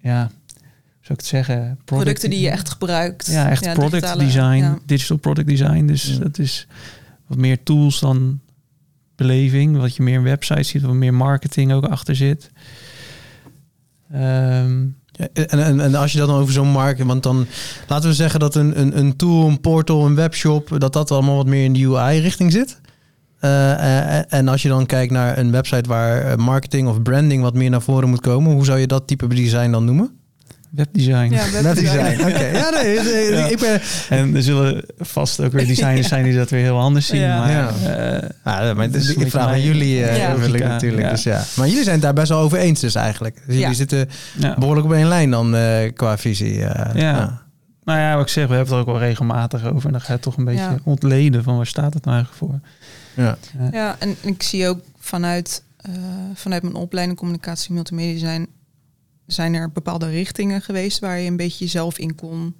[0.00, 0.60] ja, hoe
[1.00, 1.56] zou ik het zeggen?
[1.56, 3.26] Product- Producten die je echt gebruikt.
[3.26, 4.78] Ja, echt product digitale- design, ja.
[4.86, 5.86] digital product design.
[5.86, 6.18] Dus Ja.
[6.18, 6.66] dat is
[7.26, 8.40] wat meer tools dan
[9.18, 9.76] beleving.
[9.76, 12.50] Wat je meer in websites ziet, wat meer marketing ook achter zit.
[14.12, 14.86] Ehm,
[15.18, 17.46] Ja, en, en, en als je dat dan over zo'n markt, want dan
[17.88, 21.36] laten we zeggen dat een, een, een tool, een portal, een webshop, dat dat allemaal
[21.36, 22.80] wat meer in de UI-richting zit.
[23.38, 27.42] Eh, eh, en als je dan kijkt naar een website waar eh, marketing of branding
[27.42, 30.17] wat meer naar voren moet komen, hoe zou je dat type design dan noemen?
[30.70, 31.30] Webdesign.
[31.32, 32.20] Ja, Webdesign.
[32.20, 33.46] Oké, ja, nee, eh, Ja.
[33.46, 33.80] ik ben.
[34.08, 37.20] En er zullen vast ook weer designers zijn die dat weer heel anders zien.
[37.20, 37.38] Ja.
[37.38, 37.70] Maar, Ja.
[38.22, 40.32] eh, Ah, maar Dus ik vraag aan jullie eh, Ja.
[40.34, 40.68] ik Ja.
[40.68, 41.02] natuurlijk.
[41.02, 41.10] Ja.
[41.10, 41.44] Dus ja.
[41.56, 43.34] Maar jullie zijn het daar best wel over eens, dus eigenlijk.
[43.36, 43.72] Dus jullie Ja.
[43.74, 44.54] zitten ja.
[44.58, 46.64] behoorlijk op één lijn dan eh, qua visie.
[46.64, 46.94] eh.
[47.00, 47.42] Ja.
[47.84, 49.86] Nou ja, wat ik zeg, we hebben het er ook wel regelmatig over.
[49.86, 50.76] En dan ga je toch een beetje Ja.
[50.84, 52.60] ontleden van waar staat het nou eigenlijk voor.
[53.24, 53.36] Ja.
[53.72, 55.92] Ja, en ik zie ook vanuit, eh,
[56.34, 58.48] vanuit mijn opleiding communicatie multimedia design
[59.28, 62.54] zijn er bepaalde richtingen geweest waar je een beetje jezelf in kon,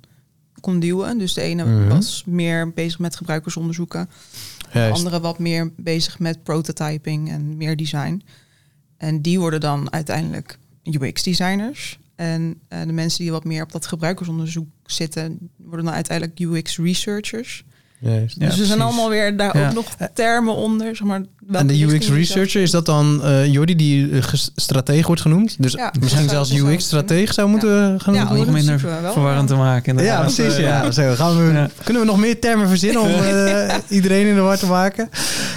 [0.61, 1.19] kon duwen.
[1.19, 1.89] Dus de ene Mhm.
[1.89, 4.09] was meer bezig met gebruikersonderzoeken.
[4.73, 8.23] De andere wat meer bezig met prototyping en meer design.
[8.97, 11.99] En die worden dan uiteindelijk UX-designers.
[12.15, 17.65] En eh, de mensen die wat meer op dat gebruikersonderzoek zitten, worden dan uiteindelijk UX-researchers.
[18.01, 18.37] Juist.
[18.39, 19.69] Ja, dus er zijn allemaal weer daar Ja.
[19.69, 20.97] ook nog termen onder.
[20.97, 21.21] Zeg maar,
[21.53, 24.23] En de UX researcher, is dat dan eh Jordi die eh,
[24.55, 25.57] strateeg wordt genoemd?
[25.63, 27.53] Dus Ja, misschien zelfs dat zou UX strateeg zou Ja.
[27.53, 28.47] moeten gaan Ja, worden?
[28.47, 29.55] Om minder verwarrend ja.
[29.55, 29.99] te maken.
[29.99, 30.55] Ja, precies.
[30.57, 30.91] Eh, Ja.
[30.91, 31.69] Zo, gaan we, Ja.
[31.85, 35.09] Kunnen we nog meer termen verzinnen om eh, iedereen in de war te maken?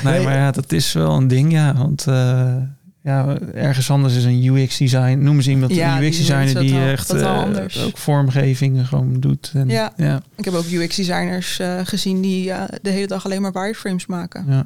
[0.03, 0.23] Nee, Nee.
[0.23, 1.73] maar ja, dat is wel een ding, ja.
[1.77, 2.55] Want eh,
[3.03, 5.17] ja, ergens anders is een UX-design.
[5.23, 7.83] Noemen ze iemand Ja, een die UX-designer doen die echt eh, anders.
[7.83, 9.51] ook vormgeving gewoon doet.
[9.53, 9.93] En, Ja.
[9.97, 10.21] ja.
[10.37, 14.45] Ik heb ook UX-designers eh, gezien die eh, de hele dag alleen maar wireframes maken.
[14.47, 14.65] ja.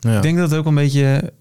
[0.00, 0.16] Ja.
[0.16, 1.32] Ik denk dat het ook een beetje...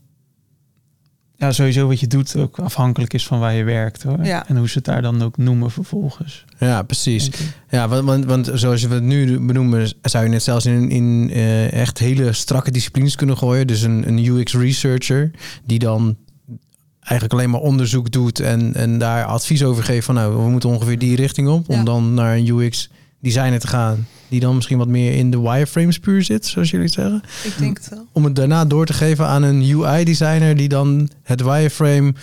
[1.35, 4.23] ja, sowieso wat je doet ook afhankelijk is van waar je werkt hoor.
[4.25, 4.47] Ja.
[4.47, 6.45] En hoe ze het daar dan ook noemen vervolgens.
[6.59, 7.29] Ja, precies.
[7.69, 11.29] Ja, want, want, want zoals we het nu benoemen, zou je net zelfs in, in
[11.33, 13.67] eh, echt hele strakke disciplines kunnen gooien.
[13.67, 15.31] Dus een, een UX-researcher
[15.65, 16.17] die dan
[17.05, 20.69] eigenlijk alleen maar onderzoek doet en, en daar advies over geeft van nou, we moeten
[20.69, 21.69] ongeveer die richting op.
[21.69, 25.99] Om dan naar een UX-designer te gaan die dan misschien wat meer in de wireframes
[25.99, 27.23] puur zit, zoals jullie het zeggen.
[27.43, 28.07] Ik denk het wel.
[28.11, 32.13] Om het daarna door te geven aan een UI-designer die dan het wireframe...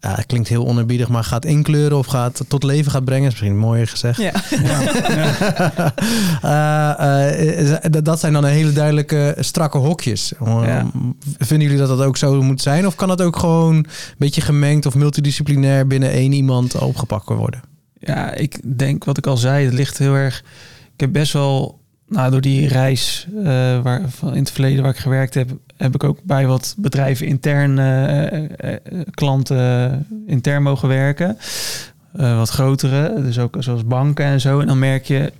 [0.00, 3.26] Ja, het klinkt heel onerbiedig, maar gaat inkleuren of gaat tot leven gaat brengen.
[3.26, 4.20] Is misschien mooier gezegd.
[4.20, 4.32] Ja.
[6.42, 10.32] Eh, eh, dat- dat zijn dan een hele duidelijke strakke hokjes.
[10.44, 10.86] Ja.
[11.38, 12.86] Vinden jullie dat dat ook zo moet zijn?
[12.86, 13.86] Of kan dat ook gewoon een
[14.18, 17.60] beetje gemengd of multidisciplinair binnen één iemand opgepakt worden?
[17.98, 20.38] Ja, ik denk wat ik al zei, het ligt heel erg.
[20.94, 23.44] Ik heb best wel, nou, door die reis eh,
[23.82, 27.26] waar, van in het verleden waar ik gewerkt heb, heb ik ook bij wat bedrijven
[27.26, 28.76] intern eh, eh, eh,
[29.10, 31.38] klanten intern mogen werken.
[32.12, 34.60] Wat grotere, dus ook zoals banken en zo.
[34.60, 35.32] En dan merk je,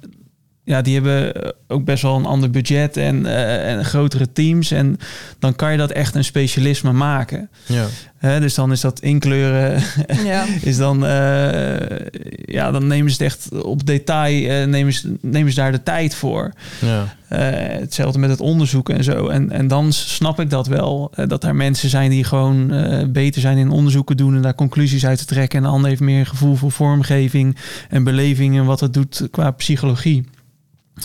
[0.69, 1.33] ja, die hebben
[1.69, 4.71] ook best wel een ander budget en, eh, en grotere teams.
[4.71, 4.99] En
[5.39, 7.51] dan kan je dat echt een specialisme maken.
[7.67, 7.87] Ja.
[8.17, 9.83] Hè, dus dan is dat inkleuren,
[10.25, 10.45] ja.
[10.63, 11.99] is dan, eh,
[12.45, 15.83] ja, dan nemen ze het echt op detail, eh, nemen, ze, nemen ze daar de
[15.83, 16.53] tijd voor.
[16.81, 17.17] Ja.
[17.29, 17.41] Eh,
[17.81, 19.27] hetzelfde met het onderzoek en zo.
[19.27, 23.07] En, en dan snap ik dat wel, eh, dat er mensen zijn die gewoon eh,
[23.09, 25.59] beter zijn in onderzoeken doen en daar conclusies uit te trekken.
[25.59, 27.57] En de ander heeft meer gevoel voor vormgeving
[27.89, 30.25] en beleving en wat het doet qua psychologie.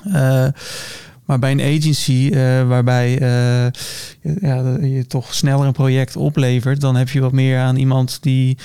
[0.05, 0.47] Eh,
[1.25, 3.71] maar bij een agency eh, waarbij eh,
[4.21, 8.17] je- ja, je toch sneller een project oplevert, dan heb je wat meer aan iemand
[8.21, 8.57] die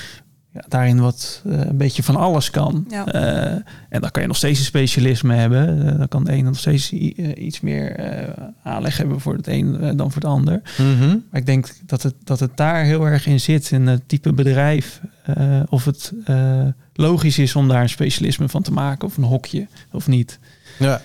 [0.52, 2.84] ja, daarin wat eh, een beetje van alles kan.
[2.88, 3.06] Ja.
[3.06, 3.52] Eh,
[3.88, 5.96] en dan kan je nog steeds een specialisme hebben.
[5.98, 10.12] Dan kan de ene nog steeds iets meer eh, aanleg hebben voor het een dan
[10.12, 10.60] voor het ander.
[10.78, 11.08] Mhm.
[11.08, 14.32] Maar ik denk dat het, dat het daar heel erg in zit, in het type
[14.32, 15.00] bedrijf.
[15.24, 16.60] eh, of het eh,
[16.92, 20.38] logisch is om daar een specialisme van te maken, of een hokje, of niet.
[20.78, 21.00] Ja.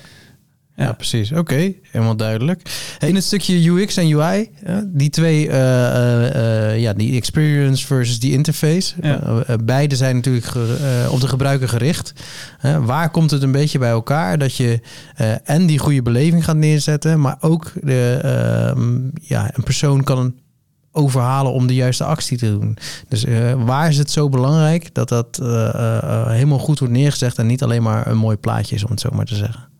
[0.75, 0.91] Ja, Ja.
[0.93, 1.31] precies.
[1.31, 2.61] Oké, helemaal duidelijk.
[2.99, 4.49] In het stukje UX en UI,
[4.85, 9.41] die twee, eh, eh, eh, ja, die experience versus die interface, Ja.
[9.63, 10.47] beide zijn natuurlijk
[11.09, 12.13] op de gebruiker gericht.
[12.81, 14.79] Waar komt het een beetje bij elkaar dat je
[15.43, 20.35] en die goede beleving gaat neerzetten, maar ook de, ehm, ja, een persoon kan
[20.91, 22.77] overhalen om de juiste actie te doen.
[23.07, 23.25] Dus
[23.57, 25.39] waar is het zo belangrijk dat dat
[26.27, 29.09] helemaal goed wordt neergezet en niet alleen maar een mooi plaatje is, om het zo
[29.13, 29.71] maar te zeggen?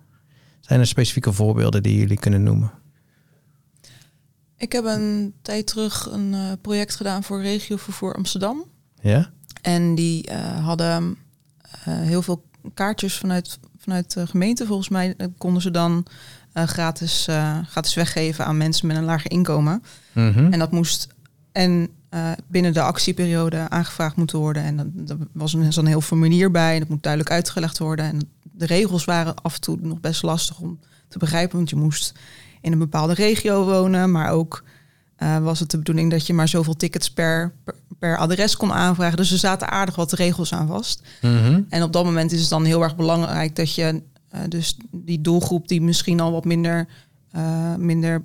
[0.65, 2.71] Zijn er specifieke voorbeelden die jullie kunnen noemen?
[4.57, 8.63] Ik heb een tijd terug een eh, project gedaan voor regiovervoer Amsterdam.
[9.01, 9.31] Ja?
[9.61, 11.17] En die eh, hadden
[11.71, 14.65] eh, heel veel kaartjes vanuit, vanuit de gemeente.
[14.65, 16.05] Volgens mij konden ze dan
[16.53, 17.27] gratis,
[17.69, 19.83] gratis weggeven aan mensen met een lager inkomen.
[20.11, 20.51] Mhm.
[20.53, 21.07] En dat moest
[21.51, 21.89] en
[22.47, 24.63] binnen de actieperiode aangevraagd moeten worden.
[24.63, 26.79] En dan- er was een, zo'n heel formulier bij.
[26.79, 28.05] Dat moet duidelijk uitgelegd worden.
[28.05, 28.19] En
[28.55, 31.57] de regels waren af en toe nog best lastig om te begrijpen.
[31.57, 32.13] Want je moest
[32.61, 34.11] in een bepaalde regio wonen.
[34.11, 34.63] Maar ook
[35.15, 38.73] eh, was het de bedoeling dat je maar zoveel tickets per, per, per adres kon
[38.73, 39.17] aanvragen.
[39.17, 41.01] Dus er zaten aardig wat regels aan vast.
[41.21, 41.61] Mhm.
[41.69, 45.21] En op dat moment is het dan heel erg belangrijk dat je eh, dus die
[45.21, 46.87] doelgroep die misschien al wat minder,
[47.31, 48.23] eh, minder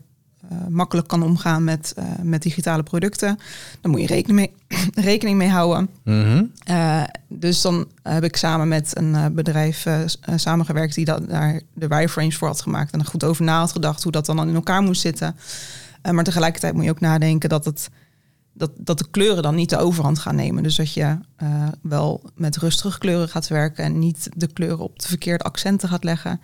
[0.69, 3.39] makkelijk kan omgaan met, eh, met digitale producten,
[3.81, 4.79] dan moet je rekening mee,
[5.11, 5.89] rekening mee houden.
[6.05, 6.45] Mhm.
[6.65, 11.29] Eh, dus dan heb ik samen met een eh, bedrijf eh, eh, samengewerkt die dat,
[11.29, 14.27] daar de wireframes voor had gemaakt en er goed over na had gedacht hoe dat
[14.27, 15.37] dan in elkaar moest zitten.
[16.03, 17.91] Eh, maar tegelijkertijd moet je ook nadenken dat, het,
[18.53, 20.63] dat, dat de kleuren dan niet de overhand gaan nemen.
[20.63, 24.99] Dus dat je eh, wel met rustige kleuren gaat werken en niet de kleuren op
[24.99, 26.41] de verkeerde accenten gaat leggen.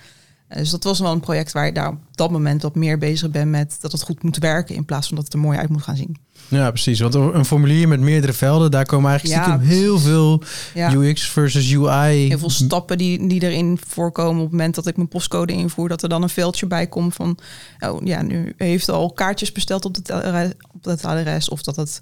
[0.54, 2.98] Eh, dus dat was wel een project waar je daar op dat moment wat meer
[2.98, 5.58] bezig bent met dat het goed moet werken in plaats van dat het er mooi
[5.58, 6.16] uit moet gaan zien.
[6.48, 7.00] Ja, precies.
[7.00, 10.42] Want een formulier met meerdere velden, daar komen eigenlijk Ja, stiekem heel veel
[10.74, 10.92] Ja.
[10.94, 12.28] UX versus UI.
[12.28, 15.88] heel veel stappen die, die erin voorkomen op het moment dat ik mijn postcode invoer,
[15.88, 17.38] dat er dan een veldje bij komt van,
[17.80, 21.76] oh ja, nu heeft al kaartjes besteld op, het adres- op dat adres, of dat
[21.76, 22.00] het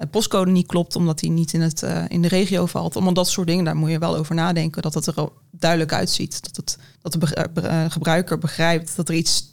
[0.00, 2.94] eh, postcode niet klopt omdat die niet in, het, eh, in de regio valt.
[2.94, 6.42] Allemaal dat soort dingen, daar moet je wel over nadenken, dat het er duidelijk uitziet.
[6.42, 9.48] Dat, het, dat de be- eh, gebruiker begrijpt dat er iets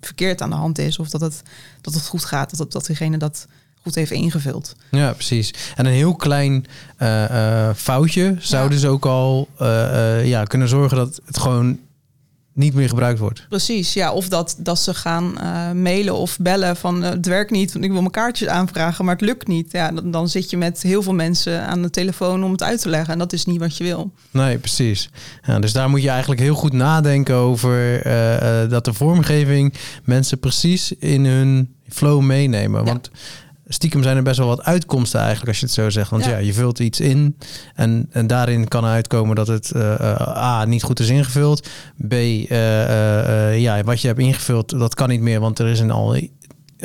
[0.00, 1.42] verkeerd aan de hand is, of dat het,
[1.80, 3.46] dat het goed gaat, dat, het, dat diegene dat
[3.82, 4.74] goed heeft ingevuld.
[4.90, 5.54] Ja, precies.
[5.76, 6.66] En een heel klein
[7.76, 8.68] foutje zou Ja.
[8.68, 9.48] dus ook al
[10.24, 11.78] ja, kunnen zorgen dat het gewoon
[12.54, 13.46] niet meer gebruikt wordt.
[13.48, 14.12] Precies, ja.
[14.12, 17.84] Of dat, dat ze gaan eh, mailen of bellen van eh, het werkt niet, want
[17.84, 19.72] ik wil mijn kaartjes aanvragen, maar het lukt niet.
[19.72, 22.80] Ja, dan, dan zit je met heel veel mensen aan de telefoon om het uit
[22.80, 23.12] te leggen.
[23.12, 24.12] En dat is niet wat je wil.
[24.30, 25.10] Nee, precies.
[25.46, 30.38] Ja, dus daar moet je eigenlijk heel goed nadenken over eh, dat de vormgeving mensen
[30.38, 32.80] precies in hun flow meenemen.
[32.80, 32.86] Ja.
[32.86, 33.10] Want
[33.72, 36.10] stiekem zijn er best wel wat uitkomsten eigenlijk, als je het zo zegt.
[36.10, 36.36] Want ja, Ja.
[36.36, 37.36] je vult iets in
[37.74, 41.68] en, en daarin kan uitkomen dat het eh, eh, A, niet goed is ingevuld.
[42.08, 45.90] B, eh, ja, wat je hebt ingevuld, dat kan niet meer, want er is een
[45.90, 46.16] al...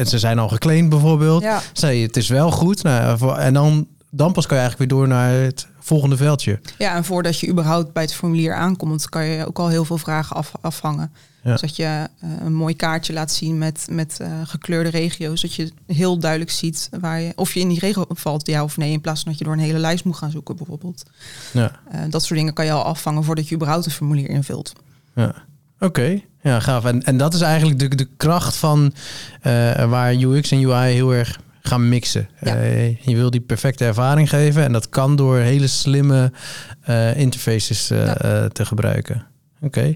[0.06, 1.42] Ze zijn al geclaimd bijvoorbeeld.
[1.42, 2.84] Ja, Zei het is wel goed.
[2.84, 6.60] Nou, en dan, dan pas kan je eigenlijk weer door naar het volgende veldje.
[6.78, 9.98] ja, en voordat je überhaupt bij het formulier aankomt, kan je ook al heel veel
[9.98, 11.12] vragen af, afvangen.
[11.48, 11.56] Ja.
[11.56, 15.42] Dat je eh, een mooi kaartje laat zien met, met eh, gekleurde regio's.
[15.42, 18.78] Dat je heel duidelijk ziet waar je, of je in die regio valt, ja of
[18.78, 18.92] nee.
[18.92, 21.04] In plaats van dat je door een hele lijst moet gaan zoeken bijvoorbeeld.
[21.52, 21.72] Ja.
[21.92, 24.74] Eh, dat soort dingen kan je al afvangen voordat je überhaupt een formulier invult.
[25.16, 25.36] Ja.
[25.80, 26.86] Oké, ja, gaaf.
[26.86, 28.94] En, en dat is eigenlijk de, de kracht van
[29.90, 32.30] waar UX en UI heel erg gaan mixen.
[32.42, 32.56] Ja.
[33.02, 36.32] Je wil die perfecte ervaring geven en dat kan door hele slimme
[37.16, 38.48] interfaces Ja.
[38.48, 39.26] te gebruiken.
[39.62, 39.96] Oké.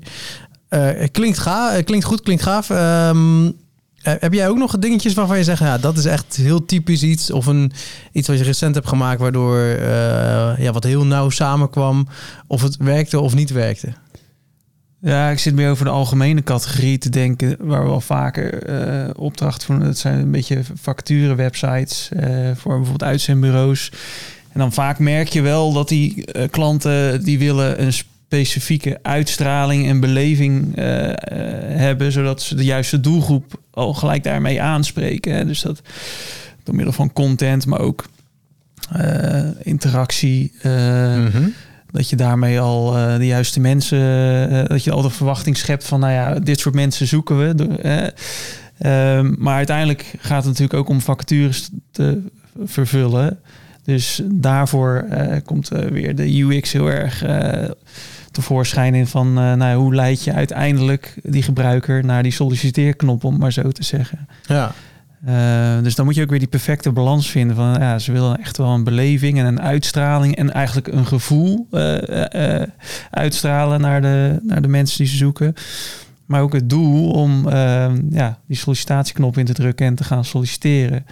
[0.71, 2.69] Eh, klinkt, ga, klinkt goed, klinkt gaaf.
[2.69, 6.65] Ehm, eh, heb jij ook nog dingetjes waarvan je zegt, ja, dat is echt heel
[6.65, 7.71] typisch iets of een,
[8.11, 12.07] iets wat je recent hebt gemaakt waardoor eh, ja, wat heel nauw samenkwam
[12.47, 13.93] of het werkte of niet werkte?
[15.01, 19.65] Ja, ik zit meer over de algemene categorie te denken, waar we al vaker opdracht
[19.65, 19.79] voor.
[19.79, 23.91] Dat zijn een beetje facturenwebsites eh voor bijvoorbeeld uitzendbureaus.
[24.51, 27.93] En dan vaak merk je wel dat die klanten die willen een
[28.31, 31.15] specifieke uitstraling en beleving eh, eh,
[31.79, 35.35] hebben, zodat ze de juiste doelgroep al gelijk daarmee aanspreken.
[35.35, 35.45] Hè.
[35.45, 35.81] Dus dat
[36.63, 38.05] door middel van content, maar ook
[38.91, 40.53] eh, interactie.
[40.63, 41.47] Mhm.
[41.91, 46.13] dat je daarmee al de juiste mensen, dat je al de verwachting schept van, nou
[46.13, 47.77] ja, dit soort mensen zoeken we.
[47.77, 49.17] Eh.
[49.17, 52.21] Ehm, maar uiteindelijk gaat het natuurlijk ook om vacatures te
[52.65, 53.39] vervullen.
[53.83, 55.05] Dus daarvoor
[55.45, 57.23] komt weer de UX heel erg
[58.31, 63.37] tevoorschijn in van, eh, nou, hoe leid je uiteindelijk die gebruiker naar die solliciteerknop, om
[63.37, 64.27] maar zo te zeggen.
[64.45, 64.71] Ja.
[65.27, 68.39] Uh, dus dan moet je ook weer die perfecte balans vinden van ja, ze willen
[68.39, 71.97] echt wel een beleving en een uitstraling en eigenlijk een gevoel uh,
[72.33, 72.61] uh,
[73.09, 75.53] uitstralen naar de, naar de mensen die ze zoeken.
[76.25, 77.49] Maar ook het doel om
[78.09, 81.05] ja, die sollicitatieknop in te drukken en te gaan solliciteren.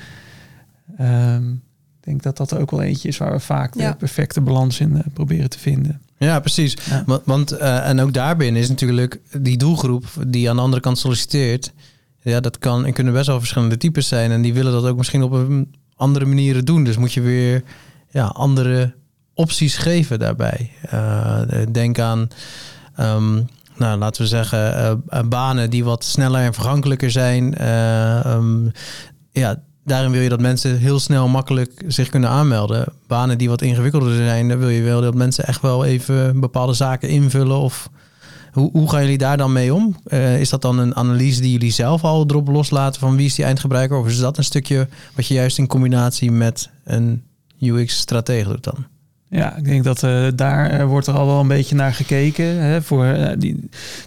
[1.01, 1.61] Um,
[1.99, 3.91] ik denk dat dat ook wel eentje is waar we vaak ja.
[3.91, 6.01] de perfecte balans in proberen te vinden.
[6.19, 6.77] Ja, precies.
[6.89, 7.03] Ja.
[7.05, 11.71] Want, want en ook daarbinnen is natuurlijk die doelgroep die aan de andere kant solliciteert.
[12.21, 14.31] Ja, dat kan en kunnen best wel verschillende types zijn.
[14.31, 16.83] En die willen dat ook misschien op een andere manieren doen.
[16.83, 17.63] Dus moet je weer
[18.09, 18.93] ja, andere
[19.33, 20.71] opties geven daarbij.
[20.93, 22.27] Uh, denk aan,
[22.99, 27.67] um, nou, laten we zeggen, uh, banen die wat sneller en vergankelijker zijn.
[28.31, 28.71] Um,
[29.31, 32.93] ja, daarin wil je dat mensen heel snel makkelijk zich kunnen aanmelden.
[33.07, 36.73] Banen die wat ingewikkelder zijn, dan wil je wel dat mensen echt wel even bepaalde
[36.73, 37.89] zaken invullen of...
[38.51, 39.95] Hoe, hoe, gaan jullie daar dan mee om?
[40.07, 43.35] Uh, is dat dan een analyse die jullie zelf al erop loslaten van wie is
[43.35, 43.97] die eindgebruiker?
[43.97, 47.23] Of is dat een stukje wat je juist in combinatie met een
[47.59, 48.85] UX-stratege doet dan?
[49.29, 52.45] Ja, ik denk dat uh, daar uh, wordt er al wel een beetje naar gekeken.
[52.45, 53.55] Hè, voor uh, die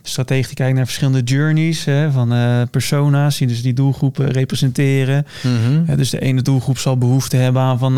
[0.03, 2.29] de stratege die kijkt naar verschillende journeys hè, van
[2.71, 5.27] persona's die dus die doelgroepen representeren.
[5.43, 5.71] Mhm.
[5.73, 5.97] Mm -hmm.
[5.97, 7.95] dus de ene doelgroep zal behoefte hebben aan van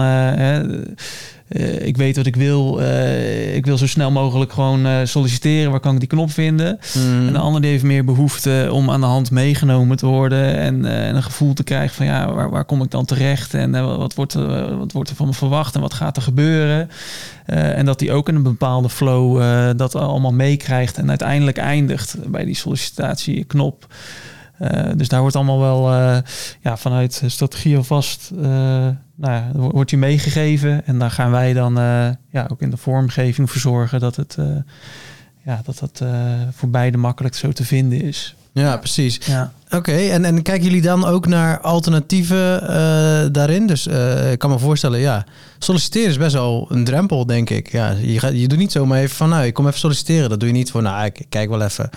[1.54, 2.80] uh, ik weet wat ik wil.
[2.80, 5.70] Uh, ik wil zo snel mogelijk gewoon uh, solliciteren.
[5.70, 6.78] Waar kan ik die knop vinden?
[6.94, 7.26] Mm.
[7.26, 10.56] En de ander die heeft meer behoefte om aan de hand meegenomen te worden.
[10.56, 13.54] En, en een gevoel te krijgen van ja, waar, waar kom ik dan terecht?
[13.54, 14.32] En wat, wordt,
[14.78, 15.74] wat wordt er van me verwacht?
[15.74, 16.90] En wat gaat er gebeuren?
[17.44, 19.42] En dat die ook in een bepaalde flow
[19.76, 20.98] dat allemaal meekrijgt.
[20.98, 23.86] En uiteindelijk eindigt bij die sollicitatieknop.
[24.96, 25.92] Dus daar wordt allemaal wel
[26.60, 30.86] ja, vanuit strategie alvast uh, nou wordt die meegegeven.
[30.86, 31.74] En daar gaan wij dan
[32.30, 34.36] ja, ook in de vormgeving voor zorgen dat het
[35.44, 36.02] ja, dat dat
[36.52, 38.36] voor beide makkelijk zo te vinden is.
[38.54, 39.20] Ja, precies.
[39.26, 39.52] Ja.
[39.66, 42.68] Oké, okay, en, en kijken jullie dan ook naar alternatieven uh,
[43.32, 43.66] daarin?
[43.66, 45.24] Dus uh, ik kan me voorstellen, ja,
[45.58, 47.72] solliciteren is best wel een drempel, denk ik.
[47.72, 50.28] Ja, je, gaat, je doet niet zomaar even van, nou, ik kom even solliciteren.
[50.28, 51.90] Dat doe je niet voor, nou, ik kijk wel even.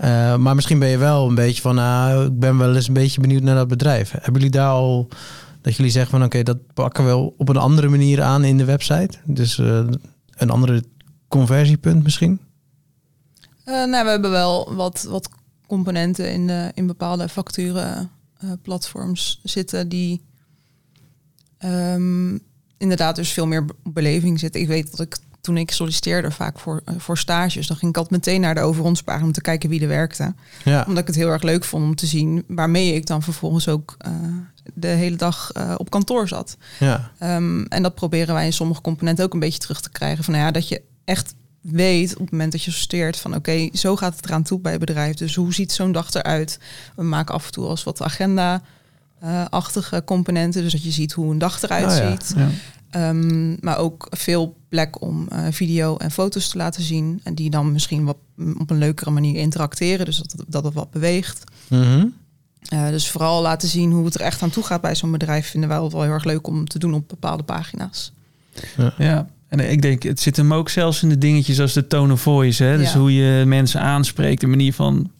[0.00, 2.94] Uh, maar misschien ben je wel een beetje van, nou, ik ben wel eens een
[2.94, 4.10] beetje benieuwd naar dat bedrijf.
[4.10, 5.08] Hebben jullie daar al,
[5.60, 8.44] dat jullie zeggen van, oké, okay, dat pakken we wel op een andere manier aan
[8.44, 9.18] in de website?
[9.24, 10.84] Dus een andere
[11.28, 12.40] conversiepunt misschien?
[13.64, 15.28] nou, we hebben wel wat, wat
[15.66, 18.10] componenten in, de, in bepaalde facturen
[18.44, 20.24] uh, platforms zitten die
[21.64, 22.40] um,
[22.78, 24.60] inderdaad dus veel meer beleving zitten.
[24.60, 27.96] Ik weet dat ik toen ik solliciteerde vaak voor, uh, voor stages, dan ging ik
[27.96, 30.34] altijd meteen naar de over ons pagina om te kijken wie er werkte.
[30.64, 30.84] Ja.
[30.86, 33.96] Omdat ik het heel erg leuk vond om te zien waarmee ik dan vervolgens ook
[34.06, 34.12] uh,
[34.74, 36.56] de hele dag op kantoor zat.
[36.78, 37.10] Ja.
[37.22, 40.24] Um, en dat proberen wij in sommige componenten ook een beetje terug te krijgen.
[40.24, 43.50] Van nou ja, dat je echt weet op het moment dat je solliciteert van oké,
[43.50, 45.16] okay, zo gaat het eraan toe bij het bedrijf.
[45.16, 46.58] Dus hoe ziet zo'n dag eruit?
[46.96, 48.62] We maken af en toe als wat agenda
[49.50, 50.62] achtige componenten.
[50.62, 52.32] Dus dat je ziet hoe een dag eruit Oh ziet.
[52.36, 52.48] Ja.
[52.90, 57.20] Ehm, maar ook veel plek om eh, video en foto's te laten zien.
[57.22, 60.04] En die dan misschien wat mm, op een leukere manier interacteren.
[60.04, 61.44] Dus dat, dat het wat beweegt.
[61.68, 62.06] Mhm.
[62.68, 65.46] Eh, dus vooral laten zien hoe het er echt aan toe gaat bij zo'n bedrijf.
[65.50, 68.12] Vinden wij wel heel erg leuk om te doen op bepaalde pagina's.
[68.98, 72.12] Ja, en ik denk, het zit hem ook zelfs in de dingetjes als de tone
[72.12, 72.64] of voice.
[72.64, 72.76] Hè?
[72.76, 72.98] Dus Ja.
[72.98, 75.10] hoe je mensen aanspreekt, de manier van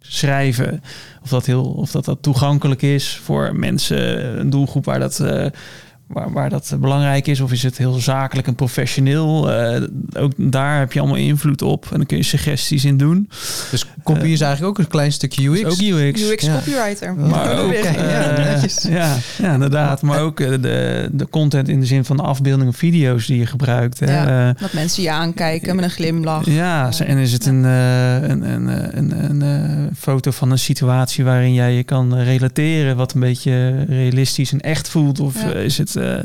[0.00, 0.82] schrijven.
[1.22, 5.46] Of dat, heel, of dat, dat toegankelijk is voor mensen, een doelgroep waar dat, eh,
[6.06, 7.40] waar, waar dat belangrijk is.
[7.40, 9.52] Of is het heel zakelijk en professioneel?
[9.52, 9.82] Eh,
[10.18, 11.84] ook daar heb je allemaal invloed op.
[11.90, 13.28] En dan kun je suggesties in doen.
[13.70, 15.64] Dus copy is eigenlijk ook een klein stukje UX.
[15.64, 16.22] Ook UX.
[16.30, 16.54] UX Ja.
[16.54, 17.14] copywriter.
[17.14, 18.82] Maar ook, Oké, ja, eh, netjes.
[18.88, 20.02] ja, ja, inderdaad.
[20.02, 23.46] Maar ook eh, de, de content in de zin van de afbeeldingen, video's die je
[23.46, 24.00] gebruikt.
[24.00, 24.12] Hè.
[24.12, 24.48] Ja.
[24.48, 26.46] Eh, Dat mensen je aankijken met een glimlach.
[26.46, 30.50] Ja, Eh, en is het een, eh, een, een, eh, een, een, eh, foto van
[30.50, 35.20] een situatie waarin jij je kan relateren, wat een beetje realistisch en echt voelt?
[35.20, 35.52] Of Ja.
[35.52, 36.18] eh, is het eh,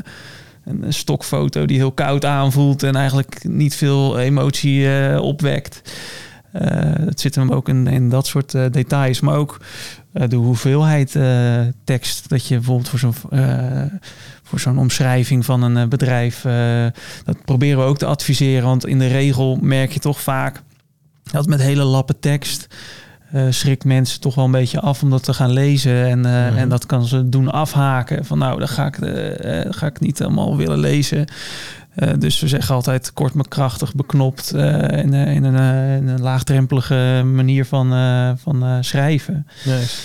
[0.64, 5.92] een stokfoto die heel koud aanvoelt en eigenlijk niet veel emotie eh, opwekt?
[6.52, 9.60] Eh, het zit hem ook in, dat soort details, maar ook
[10.12, 11.18] de hoeveelheid
[11.84, 13.14] tekst dat je bijvoorbeeld voor zo'n
[14.42, 16.42] voor zo'n omschrijving van een bedrijf.
[17.24, 18.64] dat proberen we ook te adviseren.
[18.64, 20.62] Want in de regel merk je toch vaak
[21.30, 22.66] dat met hele lappen tekst.
[23.32, 26.04] Eh, schrikt mensen toch wel een beetje af om dat te gaan lezen.
[26.06, 26.56] En, eh, Mhm.
[26.58, 28.24] en dat kan ze doen afhaken.
[28.24, 31.24] Van nou, dat ga ik, eh, eh, ga ik niet helemaal willen lezen.
[31.94, 34.52] Eh, dus we zeggen altijd kort maar krachtig, beknopt.
[34.52, 39.46] eh, in, in, een, in een laagdrempelige manier van, eh, van eh, schrijven.
[39.64, 39.96] Nice.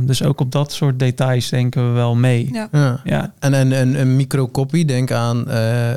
[0.00, 2.48] Dus ook op dat soort details denken we wel mee.
[2.52, 2.68] Ja.
[2.72, 3.00] Ja.
[3.04, 5.92] Ja, En, en, en een microcopy, denk aan eh,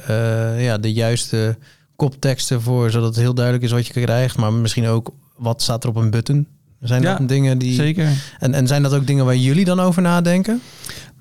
[0.54, 1.58] eh, ja, de juiste
[1.96, 4.38] kopteksten voor, zodat het heel duidelijk is wat je krijgt.
[4.38, 6.48] Maar misschien ook wat staat er op een button.
[6.82, 7.74] Zijn Ja, dat dingen die.
[7.74, 8.08] zeker.
[8.40, 10.62] En, en zijn dat ook dingen waar jullie dan over nadenken?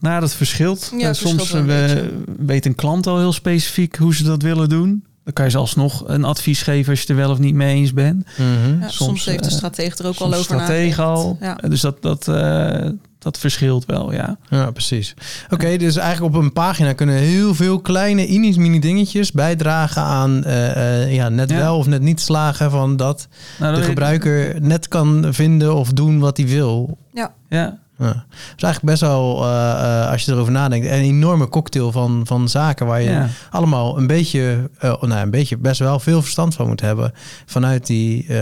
[0.01, 0.93] Nou, dat verschilt.
[0.99, 2.03] Ja, Eh, Soms verschilt eh,
[2.39, 5.05] weet een klant al heel specifiek hoe ze dat willen doen.
[5.25, 7.75] Dan kan je ze alsnog een advies geven als je er wel of niet mee
[7.75, 8.27] eens bent.
[8.37, 11.09] Ja, soms, Soms, heeft de eh, stratege er ook al over stratege nagedacht.
[11.19, 11.37] al.
[11.41, 11.61] Ja.
[11.61, 14.37] Eh, Dus dat, dat, eh, dat verschilt wel, ja.
[14.49, 15.15] Ja, precies.
[15.51, 20.45] Oké, dus eigenlijk op een pagina kunnen heel veel kleine inis mini dingetjes bijdragen aan
[20.45, 21.57] eh, eh, ja, net Ja.
[21.57, 25.93] wel of net niet slagen van dat Nou, de dat- gebruiker net kan vinden of
[25.93, 26.99] doen wat hij wil.
[27.13, 27.79] Ja, Ja.
[27.99, 28.17] Dat
[28.57, 32.49] is eigenlijk best wel, eh, eh, als je erover nadenkt, een enorme cocktail van, van
[32.49, 33.29] zaken waar je ja.
[33.51, 37.13] allemaal een beetje, eh, nou, een beetje best wel veel verstand van moet hebben
[37.47, 38.37] vanuit die eh,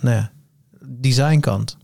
[0.00, 0.30] nou ja,
[1.00, 1.76] designkant.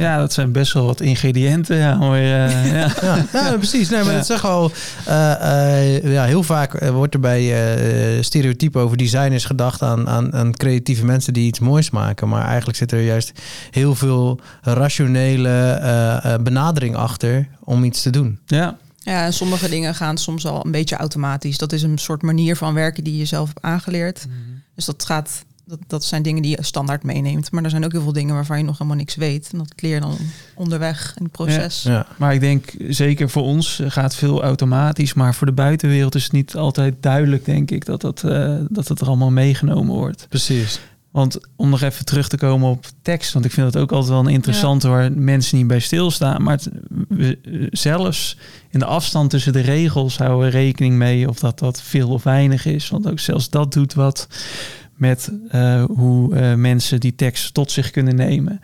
[0.00, 1.76] Ja, dat zijn best wel wat ingrediënten.
[1.76, 2.88] Ja, eh, ja.
[3.02, 3.88] Ja, ja precies.
[3.88, 4.16] Nee, maar Ja.
[4.16, 4.70] dat zeg al.
[5.06, 7.42] eh, eh, ja, heel vaak eh, wordt er bij
[8.16, 12.28] eh stereotypen over designers gedacht aan, aan, aan creatieve mensen die iets moois maken.
[12.28, 13.32] Maar eigenlijk zit er juist
[13.70, 18.38] heel veel rationele benadering achter om iets te doen.
[18.46, 18.76] ja.
[19.02, 21.58] Ja, en sommige dingen gaan soms al een beetje automatisch.
[21.58, 24.26] Dat is een soort manier van werken die je zelf hebt aangeleerd.
[24.74, 25.44] Dus dat gaat.
[25.70, 27.50] Dat, dat zijn dingen die je standaard meeneemt.
[27.50, 29.48] Maar er zijn ook heel veel dingen waarvan je nog helemaal niks weet.
[29.52, 30.16] En dat leer je dan
[30.54, 31.82] onderweg in het proces.
[31.82, 32.06] Ja.
[32.16, 35.14] Maar ik denk zeker voor ons gaat veel automatisch.
[35.14, 38.88] Maar voor de buitenwereld is het niet altijd duidelijk, denk ik, dat, dat, eh, dat
[38.88, 40.26] het er allemaal meegenomen wordt.
[40.28, 40.80] Precies.
[41.10, 44.10] Want om nog even terug te komen op tekst, want ik vind het ook altijd
[44.10, 46.42] wel een interessante waar mensen niet bij stilstaan.
[46.42, 46.68] Maar het,
[47.08, 48.36] we, eh, zelfs
[48.70, 52.22] in de afstand tussen de regels houden we rekening mee of dat dat veel of
[52.22, 52.88] weinig is.
[52.88, 54.28] Want ook zelfs dat doet wat
[55.00, 58.60] met eh, hoe eh, mensen die tekst tot zich kunnen nemen.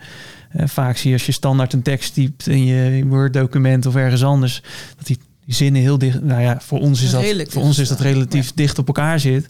[0.49, 4.23] Eh, vaak zie je als je standaard een tekst typt in je Word-document of ergens
[4.23, 4.61] anders,
[4.97, 5.17] dat die,
[5.47, 6.23] zinnen heel dicht.
[6.23, 9.47] Nou ja, voor ons is dat, voor ons is dat relatief dicht op elkaar zit.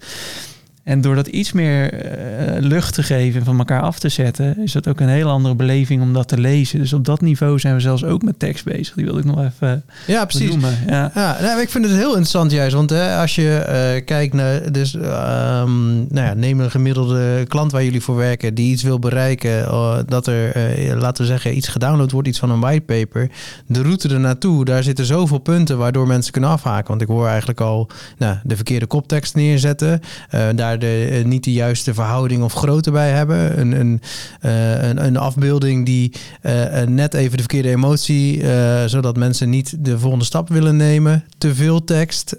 [0.87, 4.57] En door dat iets meer eh, lucht te geven en van elkaar af te zetten,
[4.63, 6.79] is dat ook een hele andere beleving om dat te lezen.
[6.79, 8.95] Dus op dat niveau zijn we zelfs ook met tekst bezig.
[8.95, 10.45] Die wilde ik nog even Ja, precies.
[10.45, 10.77] benoemen.
[10.87, 11.11] Ja.
[11.15, 12.75] Ja, nou, ik vind het heel interessant juist.
[12.75, 14.71] Want hè, als je eh, kijkt naar...
[14.71, 18.53] Dus, ehm, nou ja, neem een gemiddelde klant waar jullie voor werken...
[18.53, 19.65] die iets wil bereiken.
[19.65, 22.27] eh, dat er, eh, laten we zeggen, iets gedownload wordt.
[22.27, 23.29] Iets van een whitepaper.
[23.67, 25.77] De route er naartoe, daar zitten zoveel punten...
[25.77, 26.87] waardoor mensen kunnen afhaken.
[26.87, 30.01] Want ik hoor eigenlijk al nou, de verkeerde koptekst neerzetten.
[30.29, 30.47] eh,
[30.79, 33.59] daar de, eh, niet de juiste verhouding of grootte bij hebben.
[33.59, 34.01] Een, een,
[34.41, 38.45] eh, een, een afbeelding die eh, net even de verkeerde emotie...
[38.85, 41.25] zodat mensen niet de volgende stap willen nemen.
[41.37, 42.35] Te veel tekst.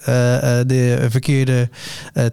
[0.67, 1.69] de verkeerde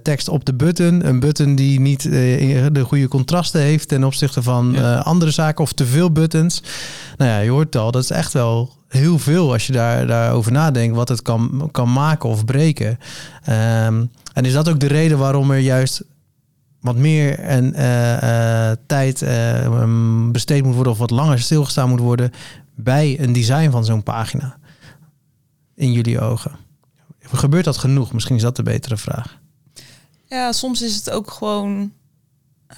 [0.01, 1.07] tekst op de button.
[1.07, 3.87] Een button die niet de goede contrasten heeft...
[3.87, 4.97] ten opzichte van Ja.
[4.97, 5.63] andere zaken.
[5.63, 6.63] Of te veel buttons.
[7.17, 7.91] Nou ja, je hoort al.
[7.91, 10.95] Dat is echt wel heel veel als je daar, daarover nadenkt...
[10.95, 12.99] wat het kan, kan maken of breken.
[13.43, 16.03] Ehm, en is dat ook de reden waarom er juist
[16.85, 21.99] wat meer en, eh, eh, tijd eh, besteed moet worden of wat langer stilgestaan moet
[21.99, 22.31] worden
[22.75, 24.57] bij een design van zo'n pagina.
[25.75, 26.51] in jullie ogen?
[27.19, 28.13] Gebeurt dat genoeg?
[28.13, 29.39] Misschien is dat de betere vraag.
[30.25, 31.91] Ja, soms is het ook gewoon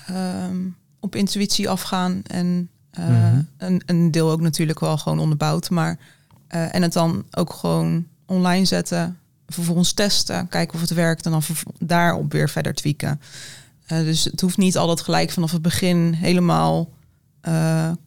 [0.05, 0.57] ehm,
[0.99, 3.41] op intuïtie afgaan en eh, Mhm.
[3.57, 5.97] een, een deel ook natuurlijk wel gewoon onderbouwd, maar
[6.47, 9.17] eh, en het dan ook gewoon online zetten,
[9.47, 11.41] vervolgens testen, kijken of het werkt en dan
[11.79, 13.21] daarop weer verder tweaken.
[13.85, 16.89] Eh, dus het hoeft niet altijd gelijk vanaf het begin helemaal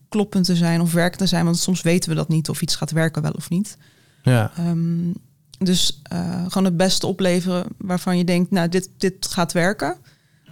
[0.09, 2.77] kloppend te zijn of werkend te zijn, want soms weten we dat niet of iets
[2.77, 3.77] gaat werken wel of niet.
[4.23, 5.11] Ja, Ehm,
[5.59, 6.03] dus
[6.49, 9.97] gewoon het beste opleveren waarvan je denkt, nou, dit, dit gaat werken.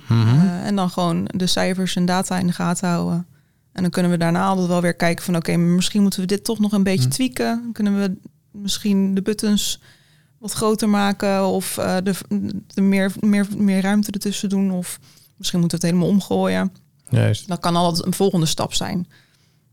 [0.08, 0.46] Mhm.
[0.46, 3.26] En dan gewoon de cijfers en data in de gaten houden.
[3.78, 6.44] En dan kunnen we daarna altijd wel weer kijken van, oké, misschien moeten we dit
[6.44, 7.10] toch nog een beetje Hm.
[7.10, 7.60] tweaken.
[7.62, 8.16] Dan kunnen we
[8.50, 9.80] misschien de buttons
[10.38, 12.14] wat groter maken of eh, de,
[12.66, 14.70] de meer, meer, meer ruimte ertussen doen.
[14.70, 14.98] Of
[15.36, 16.72] misschien moeten we het helemaal omgooien.
[17.08, 17.48] juist.
[17.48, 19.06] Dat kan altijd een volgende stap zijn.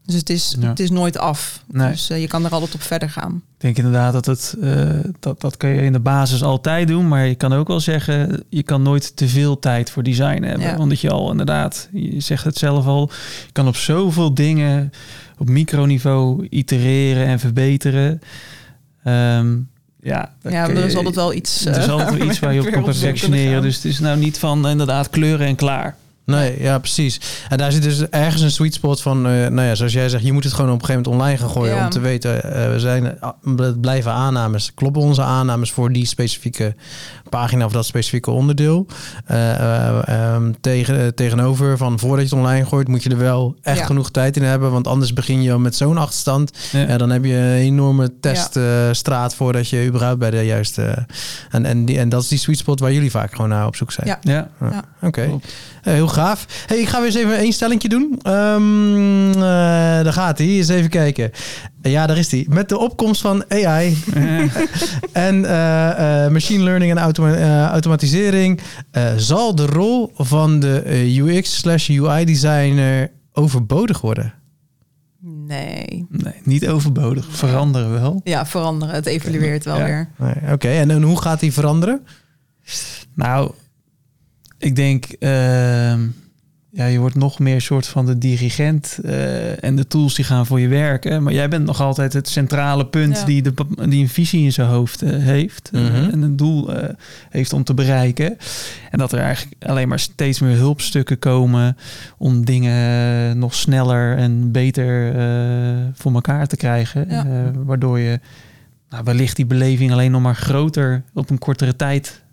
[0.05, 0.67] Dus het is, Ja.
[0.69, 1.63] het is nooit af.
[1.71, 1.91] Nee.
[1.91, 3.35] Dus eh, je kan er altijd op verder gaan.
[3.35, 4.89] Ik denk inderdaad dat het eh,
[5.19, 8.43] dat, dat kan je in de basis altijd doen, maar je kan ook wel zeggen,
[8.49, 10.67] je kan nooit te veel tijd voor design hebben.
[10.67, 10.77] Ja.
[10.77, 13.09] Omdat je al inderdaad, je zegt het zelf al,
[13.45, 14.91] je kan op zoveel dingen
[15.37, 18.21] op microniveau itereren en verbeteren.
[19.03, 19.55] Ehm,
[20.01, 21.65] ja, Ja, er is altijd wel iets.
[21.65, 23.61] Er is eh, altijd wel iets waar je op kan perfectioneren.
[23.61, 25.95] Dus het is nou niet van inderdaad kleuren en klaar.
[26.25, 27.19] Nee, ja, precies.
[27.49, 30.23] En daar zit dus ergens een sweet spot van, eh, nou ja, zoals jij zegt,
[30.25, 31.83] je moet het gewoon op een gegeven moment online gaan gooien Ja.
[31.83, 33.17] om te weten, eh, we zijn,
[33.55, 34.71] het blijven aannames.
[34.73, 36.75] Kloppen onze aannames voor die specifieke
[37.29, 38.85] pagina of dat specifieke onderdeel?
[39.25, 43.17] Eh, eh, ehm, tegen, eh, tegenover van voordat je het online gooit, moet je er
[43.17, 43.85] wel echt Ja.
[43.85, 46.51] genoeg tijd in hebben, want anders begin je met zo'n achterstand.
[46.71, 46.79] Ja.
[46.79, 51.05] Ja, dan heb je een enorme teststraat voordat je überhaupt bij de juiste...
[51.49, 53.75] en, en, die, en dat is die sweet spot waar jullie vaak gewoon naar op
[53.75, 54.07] zoek zijn.
[54.07, 54.19] Ja.
[54.21, 54.83] Ja, Ja.
[55.01, 55.39] Oké.
[55.85, 56.45] Eh, heel gaaf.
[56.67, 58.19] Hey, ik ga weer eens even één stellingje doen.
[58.21, 59.39] Ehm eh,
[60.03, 60.47] daar gaat hij.
[60.47, 61.31] Eens even kijken.
[61.81, 62.45] Ja, daar is hij.
[62.49, 63.97] Met de opkomst van AI
[65.11, 68.59] en eh, eh, machine learning en automa- eh, automatisering...
[68.91, 70.83] eh, zal de rol van de
[71.17, 74.33] UX slash UI designer overbodig worden?
[75.21, 76.05] Nee.
[76.09, 77.25] nee, niet overbodig.
[77.29, 78.21] Veranderen wel.
[78.23, 78.95] Ja, veranderen.
[78.95, 79.85] Het evolueert wel Ja.
[79.85, 80.09] weer.
[80.17, 82.01] Nee, Oké, en, en hoe gaat die veranderen?
[83.15, 83.51] Nou,
[84.57, 85.99] ik denk, ehm,
[86.71, 90.45] ja, je wordt nog meer soort van de dirigent eh, en de tools die gaan
[90.45, 91.23] voor je werken.
[91.23, 93.25] Maar jij bent nog altijd het centrale punt Ja.
[93.25, 93.53] die, de,
[93.89, 96.09] die een visie in zijn hoofd eh, heeft eh, Mhm.
[96.09, 96.89] en een doel eh,
[97.29, 98.37] heeft om te bereiken.
[98.91, 101.77] En dat er eigenlijk alleen maar steeds meer hulpstukken komen
[102.17, 107.05] om dingen nog sneller en beter eh, voor elkaar te krijgen.
[107.09, 107.25] Ja.
[107.25, 107.31] Eh,
[107.65, 108.19] waardoor je
[108.89, 112.23] nou, wellicht die beleving alleen nog maar groter op een kortere tijd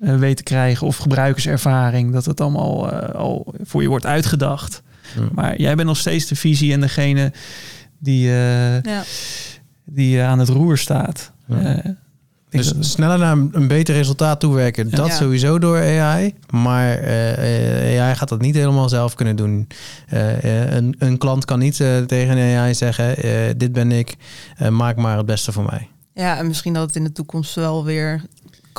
[0.00, 0.86] weet te krijgen.
[0.86, 4.82] Of gebruikerservaring, dat het allemaal eh, al voor je wordt uitgedacht.
[5.16, 5.22] Ja.
[5.32, 7.32] Maar jij bent nog steeds de visie en degene
[7.98, 9.02] die, eh, Ja.
[9.84, 11.32] die eh, aan het roer staat.
[11.48, 11.74] Eh,
[12.48, 14.96] Dus dat- sneller naar een een beter resultaat toewerken, Ja.
[14.96, 15.14] dat Ja.
[15.14, 16.34] sowieso door AI.
[16.50, 19.66] Maar eh, eh, AI gaat dat niet helemaal zelf kunnen doen.
[20.08, 23.92] Eh, eh, een, een klant kan niet eh, tegen een AI zeggen, eh, dit ben
[23.92, 24.16] ik,
[24.56, 25.88] eh, maak maar het beste voor mij.
[26.14, 28.22] ja, en misschien dat het in de toekomst wel weer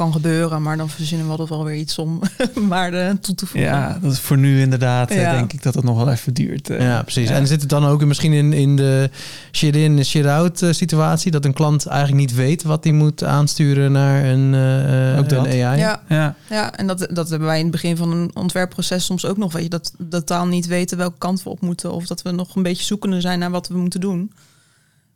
[0.01, 0.61] kan gebeuren.
[0.61, 2.19] Maar dan verzinnen we altijd wel weer iets om
[2.75, 3.69] waarde toe te voegen.
[3.69, 5.31] ja, dat is voor nu inderdaad, eh, Ja.
[5.31, 6.69] denk ik dat het nog wel even duurt.
[6.69, 6.79] eh.
[6.81, 7.29] ja, precies.
[7.29, 7.35] ja.
[7.35, 9.09] En zit het dan ook misschien in, in de
[9.51, 14.25] shit-in, shit-out eh, situatie, dat een klant eigenlijk niet weet wat hij moet aansturen naar
[14.25, 15.79] een, eh, eh, Ook een AI?
[15.79, 19.25] Ja, Ja, ja, en dat, dat hebben wij in het begin van een ontwerpproces soms
[19.25, 19.53] ook nog.
[19.53, 21.91] Weet je, dat dat taal niet weten welke kant we op moeten.
[21.93, 24.31] Of dat we nog een beetje zoekende zijn naar wat we moeten doen.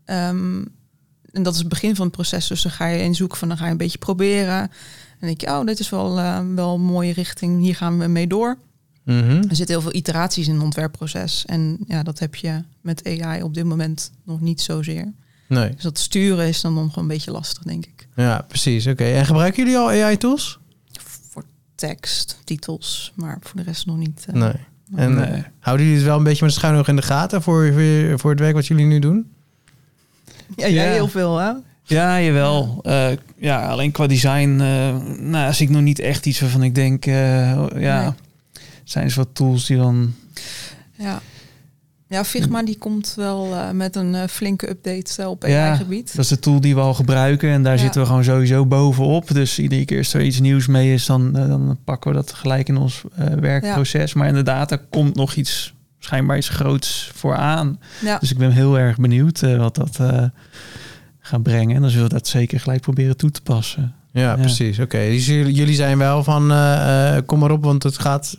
[0.06, 0.62] Ehm,
[1.36, 2.48] en dat is het begin van het proces.
[2.48, 4.60] Dus dan ga je in zoeken van, dan ga je een beetje proberen.
[5.20, 7.62] En denk je, oh, dit is wel, eh, wel een mooie richting.
[7.62, 8.58] Hier gaan we mee door.
[9.04, 9.30] Mhm.
[9.30, 11.46] Er zitten heel veel iteraties in het ontwerpproces.
[11.46, 15.14] En ja, dat heb je met AI op dit moment nog niet zozeer.
[15.48, 15.70] Nee.
[15.74, 18.08] Dus dat sturen is dan nog een beetje lastig, denk ik.
[18.16, 18.88] Ja, precies.
[18.88, 19.04] Oké.
[19.04, 20.60] En gebruiken jullie al AI-tools?
[21.30, 21.44] Voor
[21.76, 24.26] tekst, titels, maar voor de rest nog niet.
[24.28, 24.34] eh.
[24.34, 24.54] Nee.
[24.96, 27.74] En eh, houden jullie het wel een beetje met schuin oog in de gaten voor,
[27.74, 29.32] voor, voor het werk wat jullie nu doen?
[30.56, 30.92] Ja, jij Ja.
[30.92, 31.52] heel veel, hè?
[31.84, 32.80] Ja, jawel.
[32.84, 33.12] Ja.
[33.38, 37.06] ja, alleen qua design eh nou, zie ik nog niet echt iets waarvan ik denk,
[37.06, 37.14] eh,
[37.82, 38.12] ja, Nee.
[38.84, 40.14] zijn er wat tools die dan...
[40.98, 41.22] Ja.
[42.08, 46.16] Ja, Figma die komt wel eh, met een eh, flinke update eh, op Ja, AI-gebied.
[46.16, 47.80] Dat is de tool die we al gebruiken en daar Ja.
[47.80, 49.34] zitten we gewoon sowieso bovenop.
[49.34, 52.34] Dus iedere keer als er iets nieuws mee is, dan, eh, dan pakken we dat
[52.34, 54.14] gelijk in ons eh, werkproces.
[54.14, 55.74] Maar inderdaad, er komt nog iets,
[56.06, 57.80] schijnbaar iets groots voor aan.
[58.02, 58.18] Ja.
[58.18, 60.24] Dus ik ben heel erg benieuwd eh, wat dat eh,
[61.20, 61.76] gaat brengen.
[61.76, 63.94] En dan zullen we dat zeker gelijk proberen toe te passen.
[64.12, 64.36] Ja, Ja.
[64.36, 64.80] precies.
[64.80, 68.38] Oké, dus jullie, jullie zijn wel van eh, eh, kom maar op, want het gaat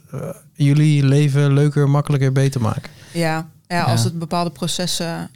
[0.55, 2.91] jullie leven leuker, makkelijker, beter maken.
[3.13, 3.47] Ja.
[3.69, 4.09] ja, als Ja.
[4.09, 5.31] het bepaalde processen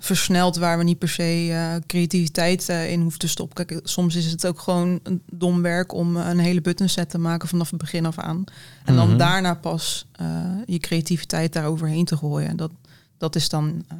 [0.00, 3.66] versneld waar we niet per se eh, creativiteit eh, in hoeven te stoppen.
[3.66, 7.48] Kijk, soms is het ook gewoon een dom werk om een hele buttonset te maken
[7.48, 8.44] vanaf het begin af aan.
[8.84, 9.16] En dan Mhm.
[9.18, 10.26] daarna pas eh,
[10.66, 12.56] je creativiteit daaroverheen te gooien.
[12.56, 12.70] Dat,
[13.18, 13.96] dat is dan eh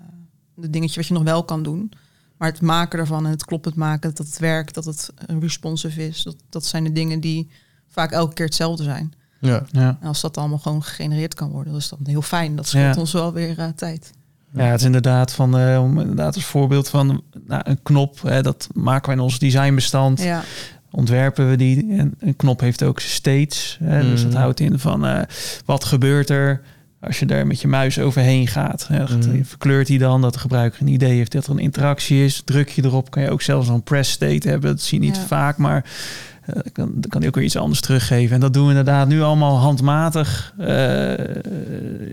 [0.61, 1.92] het dingetje wat je nog wel kan doen.
[2.36, 6.07] Maar het maken ervan en het kloppend maken, dat het werkt, dat het eh, responsive
[6.07, 7.50] is, dat, dat zijn de dingen die
[7.88, 9.12] vaak elke keer hetzelfde zijn.
[9.40, 9.66] Ja.
[9.70, 9.98] Ja.
[10.00, 12.57] En als dat allemaal gewoon gegenereerd kan worden, dan is dat heel fijn.
[12.57, 13.00] Dat scheelt Ja.
[13.00, 14.11] ons wel weer eh, tijd.
[14.55, 18.42] Ja, het is inderdaad van, eh, om inderdaad als voorbeeld van nou, een knop, hè,
[18.42, 20.22] dat maken wij in ons designbestand.
[20.22, 20.42] Ja,
[20.90, 21.94] ontwerpen we die.
[21.98, 23.78] En een knop heeft ook states.
[23.82, 24.40] Hè, Dus dat Mhm.
[24.40, 25.20] houdt in van eh,
[25.64, 26.61] wat gebeurt er
[27.00, 28.86] als je daar met je muis overheen gaat.
[28.88, 29.44] Hè, gaat- Mhm.
[29.44, 32.42] Verkleurt hij dan dat de gebruiker een idee heeft dat er een interactie is.
[32.44, 34.70] Druk je erop, kan je ook zelfs een press state hebben.
[34.70, 35.22] Dat zie je niet Ja.
[35.22, 35.84] vaak, maar
[36.47, 38.34] eh, kan, dan kan hij ook weer iets anders teruggeven.
[38.34, 40.55] En dat doen we inderdaad nu allemaal handmatig.
[40.59, 41.12] eh,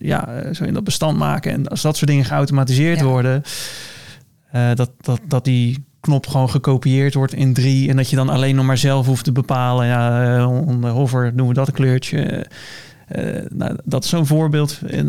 [0.01, 1.51] ja, eh, zo in dat bestand maken.
[1.51, 3.05] En als dat soort dingen geautomatiseerd Ja.
[3.05, 3.41] worden,
[4.75, 7.89] dat, dat, dat die knop gewoon gekopieerd wordt in drie.
[7.89, 9.87] En dat je dan alleen nog maar zelf hoeft te bepalen.
[9.87, 12.45] Ja, onder hover doen we dat kleurtje.
[13.07, 15.05] Eh, nou, dat is zo'n voorbeeld in,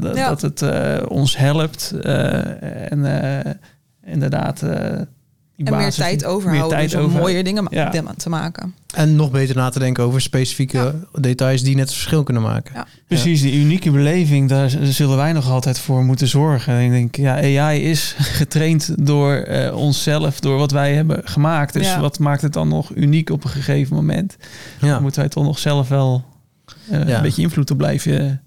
[0.00, 0.28] dat, Ja.
[0.34, 0.62] dat het
[1.08, 1.94] ons helpt.
[2.88, 3.04] en
[4.04, 4.62] inderdaad.
[5.56, 7.92] Eh, en meer tijd overhouden meer tijd dus om over- mooie dingen Ja.
[8.16, 8.74] te maken.
[8.94, 12.74] En nog beter na te denken over specifieke details die net het verschil kunnen maken.
[12.74, 12.86] Ja.
[13.08, 16.74] Precies, die unieke beleving, daar zullen wij nog altijd voor moeten zorgen.
[16.74, 21.72] En ik denk, ja, AI is getraind door eh, onszelf, door wat wij hebben gemaakt.
[21.72, 22.00] Dus Ja.
[22.00, 24.36] wat maakt het dan nog uniek op een gegeven moment?
[24.80, 26.24] Ja, Dan moeten wij toch nog zelf wel
[26.90, 27.16] eh, Ja.
[27.16, 28.42] een beetje invloed op blijven.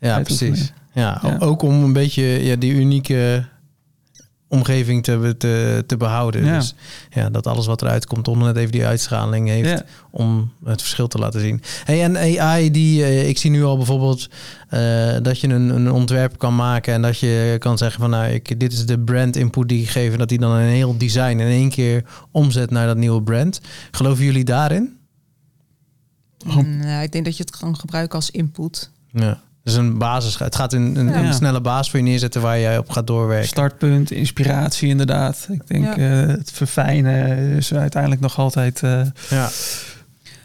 [0.00, 0.52] ja uitoefenen.
[0.52, 0.72] precies.
[0.92, 1.36] Ja, Ja.
[1.38, 3.44] Ook om een beetje ja, die unieke
[4.48, 6.44] omgeving te, te, te behouden.
[6.44, 6.58] Ja.
[6.58, 6.74] Dus
[7.10, 9.82] ja, dat alles wat eruit komt, om net even die uitschaling heeft Ja.
[10.10, 11.62] om het verschil te laten zien.
[11.84, 14.28] Hey, en AI, die, eh, ik zie nu al bijvoorbeeld
[14.68, 18.26] eh, dat je een, een ontwerp kan maken en dat je kan zeggen van nou,
[18.32, 20.98] ik, dit is de brand input die ik geef en dat die dan een heel
[20.98, 23.60] design in één keer omzet naar dat nieuwe brand.
[23.90, 24.96] Geloven jullie daarin?
[26.46, 26.56] Oh.
[26.56, 28.90] Nee, ik denk dat je het kan gebruiken als input.
[29.12, 29.40] Ja.
[29.66, 30.38] Dus een basis.
[30.38, 31.14] Het gaat in een, Ja.
[31.14, 33.48] een snelle basis voor je neerzetten waar jij op gaat doorwerken.
[33.48, 35.46] Startpunt, inspiratie inderdaad.
[35.50, 35.96] Ik denk Ja.
[35.96, 39.00] eh, het verfijnen is uiteindelijk nog altijd eh,
[39.30, 39.50] Ja.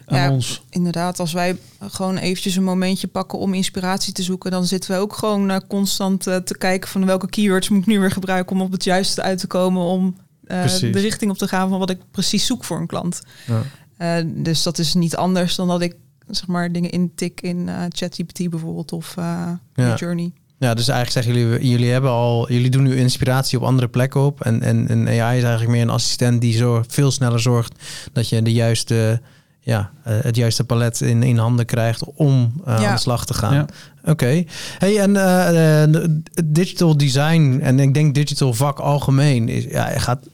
[0.06, 0.30] aan Ja.
[0.30, 0.62] ons.
[0.70, 4.96] Inderdaad, als wij gewoon eventjes een momentje pakken om inspiratie te zoeken, dan zitten we
[4.96, 8.62] ook gewoon eh, constant te kijken van welke keywords moet ik nu weer gebruiken om
[8.62, 10.16] op het juiste uit te komen om
[10.46, 13.20] eh, de richting op te gaan van wat ik precies zoek voor een klant.
[13.46, 13.62] Ja.
[13.96, 15.94] Eh, dus dat is niet anders dan dat ik
[16.36, 19.24] zeg maar dingen intik in eh ChatGPT bijvoorbeeld of eh
[19.74, 19.88] Ja.
[19.88, 20.32] Midjourney.
[20.58, 24.20] Ja, dus eigenlijk zeggen jullie, jullie hebben al, jullie doen nu inspiratie op andere plekken
[24.20, 24.40] op.
[24.40, 27.74] En, en, en AI is eigenlijk meer een assistent die zo veel sneller zorgt
[28.12, 29.20] dat je de juiste,
[29.60, 32.76] ja, eh, het juiste palet in, in handen krijgt om Ja.
[32.86, 33.54] aan de slag te gaan.
[33.54, 33.66] Ja.
[34.04, 34.44] Oké.
[34.78, 35.16] Hey, en
[36.44, 40.26] digital design en ik denk digital vak algemeen is, ja, het gaat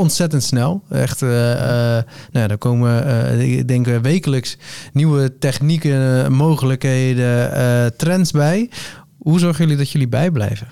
[0.00, 0.82] ontzettend snel.
[0.88, 4.56] Echt, eh eh nou ja, er komen, eh, ik denk wekelijks
[4.92, 8.70] nieuwe technieken, mogelijkheden, trends bij.
[9.18, 10.68] Hoe zorgen jullie dat jullie bijblijven?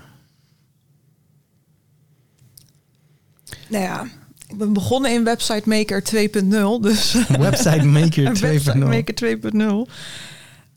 [3.68, 4.06] Nou ja,
[4.48, 8.40] ik ben begonnen in Website Maker 2.0, dus Website Maker Een 2.0.
[8.40, 9.92] Website Maker 2.0.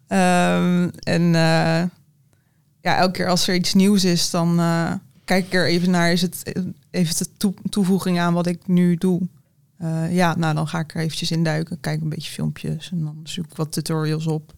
[0.07, 1.21] Ehm, en
[2.81, 4.55] ja, elke keer als er iets nieuws is, dan
[5.25, 6.11] kijk ik er even naar.
[6.11, 6.43] Is het
[6.91, 9.21] even de toe- toevoeging aan wat ik nu doe?
[9.77, 11.79] Eh, ja, nou dan ga ik er eventjes in duiken.
[11.79, 14.53] Kijk een beetje filmpjes en dan zoek ik wat tutorials op.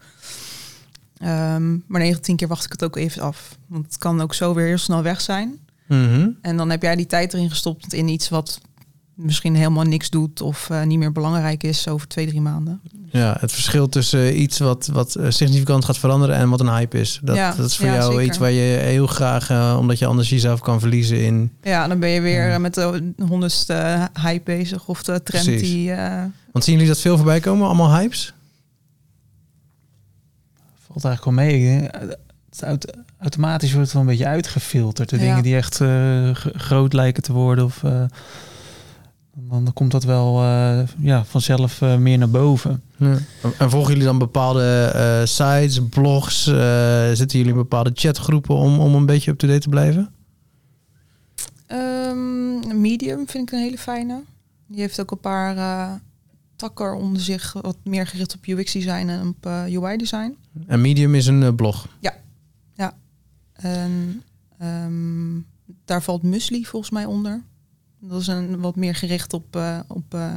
[1.18, 3.58] Ehm, maar 9 10 keer wacht ik het ook even af.
[3.68, 5.60] Want het kan ook zo weer heel snel weg zijn.
[5.88, 6.30] Mhm.
[6.42, 8.62] En dan heb jij die tijd erin gestopt in iets wat
[9.24, 12.82] misschien helemaal niks doet of eh, niet meer belangrijk is over twee, drie maanden.
[13.12, 17.00] Ja, het verschil tussen iets wat, wat eh, significant gaat veranderen en wat een hype
[17.00, 17.20] is.
[17.24, 18.26] Dat, Ja, dat is voor ja, jou zeker.
[18.26, 21.52] iets waar je heel graag, eh, omdat je anders jezelf kan verliezen in.
[21.62, 25.70] Ja, dan ben je weer eh, met de honderdste hype bezig of de trend Precies.
[25.70, 25.92] die...
[25.92, 27.66] eh, Want zien jullie dat veel voorbij komen?
[27.68, 28.34] Allemaal hypes?
[30.88, 31.90] Valt eigenlijk wel mee.
[32.56, 35.10] Het automatisch wordt het wel een beetje uitgefilterd.
[35.10, 35.22] De Ja.
[35.22, 37.66] dingen die echt eh, groot lijken te worden.
[37.66, 38.04] Of, eh,
[39.36, 42.84] dan, dan komt dat wel eh, ja, vanzelf eh, meer naar boven.
[42.98, 43.18] Ja.
[43.58, 46.48] En volgen jullie dan bepaalde eh, sites, blogs?
[46.48, 50.10] eh, zitten jullie in bepaalde chatgroepen om, om een beetje up-to-date te blijven?
[51.68, 54.22] ehm, Medium vind ik een hele fijne.
[54.68, 55.94] Die heeft ook een paar eh
[56.56, 60.38] takken onder zich, wat meer gericht op UX design en op eh, UI design.
[60.68, 61.88] En Medium is een blog.
[63.54, 64.24] En
[64.58, 65.40] ehm,
[65.86, 67.44] daar valt Musli volgens mij onder.
[68.10, 70.36] Dat is een wat meer gericht op, eh, op eh,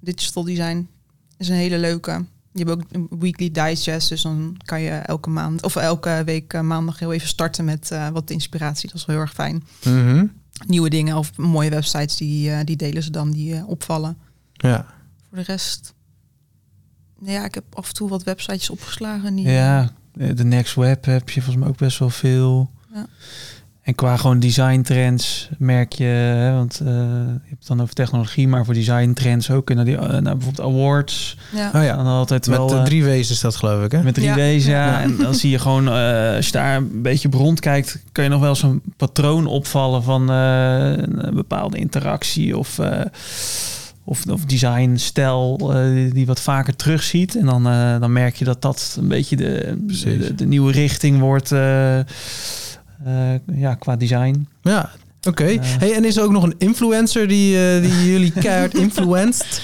[0.00, 0.88] digital design.
[1.36, 2.24] is een hele leuke.
[2.52, 6.52] je hebt ook een weekly digest, dus dan kan je elke maand of elke week
[6.52, 8.88] eh, maandag heel even starten met wat inspiratie.
[8.88, 9.64] Dat is wel heel erg fijn.
[9.84, 10.26] Mhm.
[10.66, 14.18] Nieuwe dingen of mooie websites die, die delen ze dan die opvallen.
[14.52, 14.86] Ja.
[15.28, 15.94] Voor de rest,
[17.18, 19.34] nou ja, ik heb af en toe wat websites opgeslagen.
[19.34, 22.70] Die, Ja, de Next Web heb je volgens mij ook best wel veel.
[22.94, 23.06] Ja.
[23.86, 27.94] En qua gewoon design trends merk je, hè, want eh, je hebt het dan over
[27.94, 29.70] technologie, maar voor design trends ook.
[29.70, 31.36] En naar die, eh, naar bijvoorbeeld awards.
[31.52, 31.70] ja.
[31.74, 31.96] Oh ja.
[31.96, 34.02] Dan altijd wel Met de eh, drie W's is dat geloof ik, hè?
[34.02, 34.34] met drie Ja.
[34.34, 34.86] W's, ja.
[34.86, 35.00] Ja.
[35.02, 38.30] En dan zie je gewoon, eh, als je daar een beetje op rondkijkt, kan je
[38.30, 43.00] nog wel zo'n patroon opvallen van eh, een bepaalde interactie of, eh,
[44.04, 47.36] of, of designstijl eh, die- die wat vaker terugziet.
[47.36, 49.74] En dan, eh, dan merk je dat dat een beetje de,
[50.04, 51.52] de, de nieuwe richting wordt
[53.54, 54.48] ja, qua design.
[54.62, 54.90] Ja,
[55.28, 55.44] oké.
[55.44, 55.58] Eh.
[55.62, 59.60] hey, en is er ook nog een influencer die, eh, die jullie keihard influenced?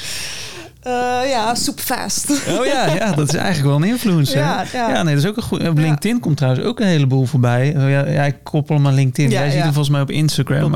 [0.83, 0.93] Eh,
[1.31, 2.31] ja, super fast.
[2.31, 4.39] Oh ja, ja, dat is eigenlijk wel een influencer.
[4.39, 4.89] Ja, ja.
[4.89, 5.69] ja, nee, dat is ook een goed.
[5.69, 5.83] Op Ja.
[5.83, 7.69] LinkedIn komt trouwens ook een heleboel voorbij.
[7.77, 9.31] Oh ja, ja, ik koppel hem aan LinkedIn.
[9.31, 10.73] Ja, Jij ziet hem volgens mij op Instagram, Klopt.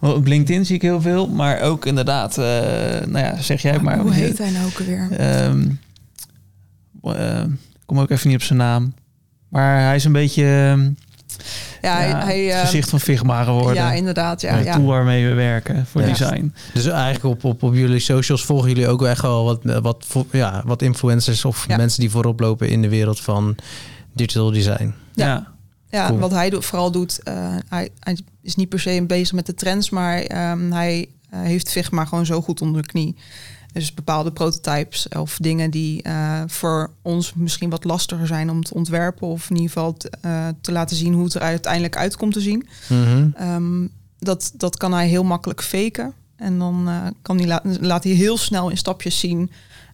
[0.00, 1.28] maar op LinkedIn zie ik heel veel.
[1.28, 2.44] Maar ook inderdaad, eh,
[3.06, 3.98] nou ja, zeg jij het maar.
[3.98, 5.08] Hoe heet hij nou ook alweer?
[5.18, 5.66] Ehm,
[7.02, 7.40] eh,
[7.74, 8.94] ik kom ook even niet op zijn naam.
[9.48, 10.90] Maar hij is een beetje ehm,
[11.82, 13.74] ja, hij, ja, hij, het eh, gezicht van Figma geworden.
[13.74, 14.40] Ja, inderdaad.
[14.40, 14.74] Ja, ja.
[14.76, 16.06] tool waarmee we werken voor Ja.
[16.06, 16.54] design.
[16.74, 20.62] Dus eigenlijk op, op, op jullie socials volgen jullie ook echt wel wat, wat, ja,
[20.66, 21.76] wat influencers of Ja.
[21.76, 23.56] mensen die voorop lopen in de wereld van
[24.14, 24.94] digital design.
[25.14, 25.26] Ja.
[25.26, 25.46] Ja.
[25.90, 26.18] Ja, Cool.
[26.18, 27.34] wat hij vooral doet, eh,
[27.68, 31.70] hij, hij is niet per se bezig met de trends, maar ehm, hij eh, heeft
[31.70, 33.16] Figma gewoon zo goed onder de knie.
[33.72, 38.74] Dus bepaalde prototypes of dingen die eh, voor ons misschien wat lastiger zijn om te
[38.74, 42.16] ontwerpen of in ieder geval te, eh, te laten zien hoe het er uiteindelijk uit
[42.16, 42.68] komt te zien.
[42.88, 43.28] Mhm.
[43.34, 43.86] Ehm,
[44.18, 46.12] dat, dat kan hij heel makkelijk faken.
[46.36, 49.50] En dan eh, kan hij la- laat hij heel snel in stapjes zien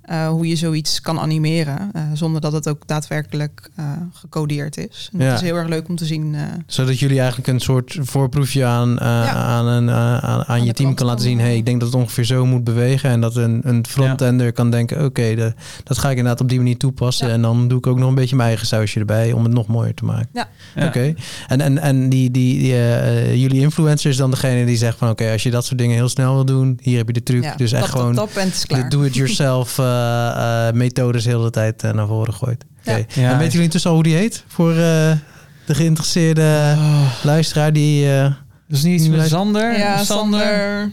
[0.07, 1.90] eh, hoe je zoiets kan animeren.
[1.92, 5.09] eh, zonder dat het ook daadwerkelijk eh, gecodeerd is.
[5.12, 5.26] En Ja.
[5.30, 6.34] Dat is heel erg leuk om te zien.
[6.34, 9.32] eh, Zodat jullie eigenlijk een soort voorproefje aan, eh, Ja.
[9.32, 11.40] aan, een, aan, aan je team kan laten zien.
[11.40, 13.11] hey, ik denk dat het ongeveer zo moet bewegen.
[13.11, 15.54] En dat een, een frontender kan denken, oké, de-
[15.84, 17.26] dat ga ik inderdaad op die manier toepassen.
[17.26, 17.32] Ja.
[17.32, 19.66] En dan doe ik ook nog een beetje mijn eigen sausje erbij om het nog
[19.66, 20.28] mooier te maken.
[20.32, 20.48] Ja.
[20.74, 20.86] Ja.
[20.86, 21.14] Oké.
[21.46, 25.30] En, en, en die, die, die, jullie influencer is dan degene die zegt van oké,
[25.32, 27.42] als je dat soort dingen heel snel wil doen, hier heb je de truc.
[27.42, 28.88] ja, dus echt tap, gewoon tap en het is de klaar.
[28.88, 29.78] do-it-yourself
[30.74, 32.64] methodes heel de hele tijd eh, naar voren gooit.
[32.80, 32.97] Oké.
[32.97, 33.05] Ja.
[33.22, 34.44] Ja, en weten jullie intussen al hoe die heet?
[34.47, 34.76] Voor eh,
[35.66, 38.12] de geïnteresseerde Oh, luisteraar die...
[38.12, 38.32] eh,
[38.68, 39.78] is niet iets met Sander.
[39.78, 40.40] ja, Sander.
[40.40, 40.90] Sander.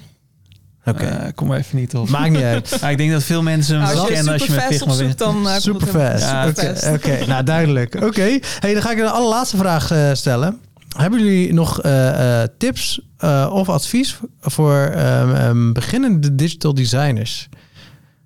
[0.85, 2.09] Oké, Eh, kom even niet op.
[2.09, 2.77] maakt niet uit.
[2.81, 4.61] Ja, ik denk dat veel mensen hem Nou, wel als je kennen als je met
[4.61, 5.17] superfast Figma bent.
[5.17, 6.29] dan eh, komt Super het helemaal- fast.
[6.31, 6.93] Ja, Oké, superfast.
[6.95, 7.25] oké.
[7.25, 7.95] nou duidelijk.
[8.03, 10.59] Oké, hey, dan ga ik de allerlaatste vraag eh, stellen.
[10.97, 17.49] Hebben jullie nog eh, eh, tips eh, of advies voor ehm, ehm, beginnende digital designers?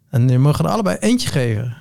[0.09, 1.77] En je mogen er allebei eentje geven.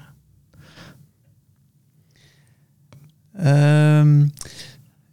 [3.36, 4.20] Ehm,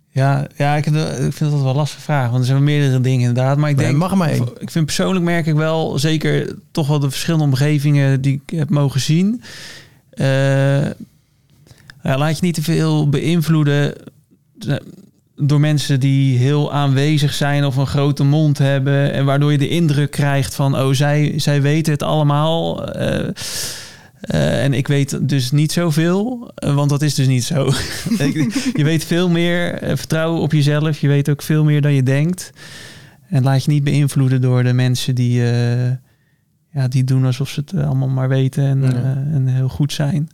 [0.09, 2.28] ja, ja ik, vind dat wel een lastige vraag.
[2.30, 3.57] Want er zijn meerdere dingen inderdaad.
[3.57, 4.47] Maar ik Nee, denk, mag maar één.
[4.59, 8.70] ik vind persoonlijk merk ik wel zeker toch wel de verschillende omgevingen die ik heb
[8.70, 9.41] mogen zien.
[10.09, 10.86] Eh,
[12.03, 13.93] ja, laat je niet te veel beïnvloeden
[15.36, 19.13] door mensen die heel aanwezig zijn of een grote mond hebben.
[19.13, 22.88] En waardoor je de indruk krijgt van, oh, zij, zij weten het allemaal.
[22.93, 23.27] eh,
[24.21, 27.65] eh, en ik weet dus niet zoveel, eh, want dat is dus niet zo.
[28.73, 30.99] Je weet veel meer, vertrouwen op jezelf.
[30.99, 32.51] Je weet ook veel meer dan je denkt.
[33.29, 35.41] En laat je niet beïnvloeden door de mensen die,
[36.71, 39.23] ja, die doen alsof ze het allemaal maar weten en, Ja.
[39.34, 40.29] en heel goed zijn.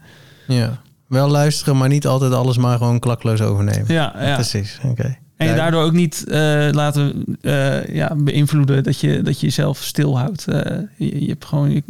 [0.48, 0.82] Ja.
[1.10, 3.94] Wel luisteren, maar niet altijd alles maar gewoon klakloos overnemen.
[3.94, 4.34] Ja, ja.
[4.36, 5.18] Precies, oké.
[5.38, 9.78] En je daardoor ook niet eh, laten eh, ja, beïnvloeden dat je, dat je jezelf
[9.84, 10.48] stilhoudt.
[10.48, 11.84] Eh je, je hebt gewoon, je-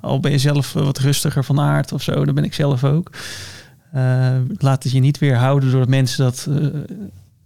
[0.00, 3.10] al ben je zelf wat rustiger van aard of zo, dan ben ik zelf ook.
[3.92, 6.56] Eh, laat het je niet weerhouden doordat mensen dat eh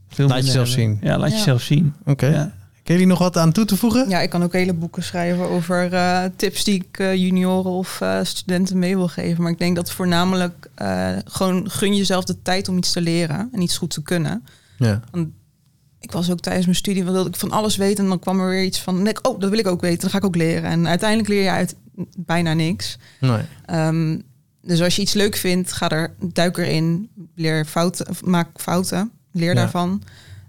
[0.08, 0.98] veel minder jezelf zien.
[1.02, 1.36] Ja, laat Ja.
[1.36, 1.94] jezelf zien.
[2.04, 2.26] Oké.
[2.26, 2.52] Ja.
[2.86, 4.08] Kunnen jullie nog wat aan toe te voegen?
[4.08, 8.00] Ja, ik kan ook hele boeken schrijven over eh, tips die ik eh, junioren of
[8.00, 9.42] eh, studenten mee wil geven.
[9.42, 10.70] Maar ik denk dat voornamelijk
[11.24, 14.44] gewoon gun jezelf de tijd om iets te leren en iets goed te kunnen.
[14.78, 15.00] Ja.
[16.00, 18.04] Ik was ook tijdens mijn studie, wilde ik van alles weten.
[18.04, 20.00] En dan kwam er weer iets van, nee, oh, dat wil ik ook weten.
[20.00, 20.70] Dat ga ik ook leren.
[20.70, 21.76] En uiteindelijk leer je uit
[22.18, 22.98] bijna niks.
[23.20, 23.42] Nee.
[23.64, 24.18] Ehm,
[24.62, 27.08] dus als je iets leuk vindt, ga er, duik erin.
[27.34, 29.10] Leer fouten, maak fouten.
[29.32, 29.54] Leer Ja.
[29.54, 30.02] daarvan.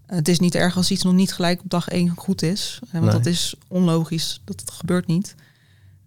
[0.07, 2.79] Het is niet erg als iets nog niet gelijk op dag één goed is.
[2.85, 3.13] Eh, want Nee.
[3.13, 4.41] dat is onlogisch.
[4.45, 5.35] Dat gebeurt niet.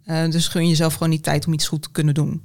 [0.05, 2.41] Eh, dus gun jezelf gewoon die tijd om iets goed te kunnen doen.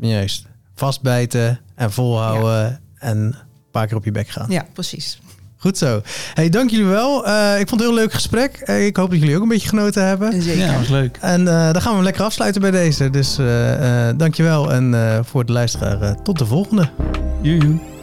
[0.00, 0.46] Juist.
[0.74, 3.34] Vastbijten en volhouden en een
[3.70, 4.50] paar keer op je bek gaan.
[4.50, 5.18] Ja, precies.
[5.56, 6.02] Goed zo.
[6.34, 7.26] Hey, dank jullie wel.
[7.26, 8.56] Eh, ik vond het een heel leuk gesprek.
[8.58, 10.42] Ik hoop dat jullie ook een beetje genoten hebben.
[10.42, 10.64] Zeker.
[10.64, 11.16] Ja, was leuk.
[11.20, 13.10] En eh, dan gaan we hem lekker afsluiten bij deze.
[13.10, 14.72] Dus eh eh dankjewel.
[14.72, 16.90] En eh, voor de luisteraar, eh, tot de volgende.
[17.42, 17.93] Joejoe.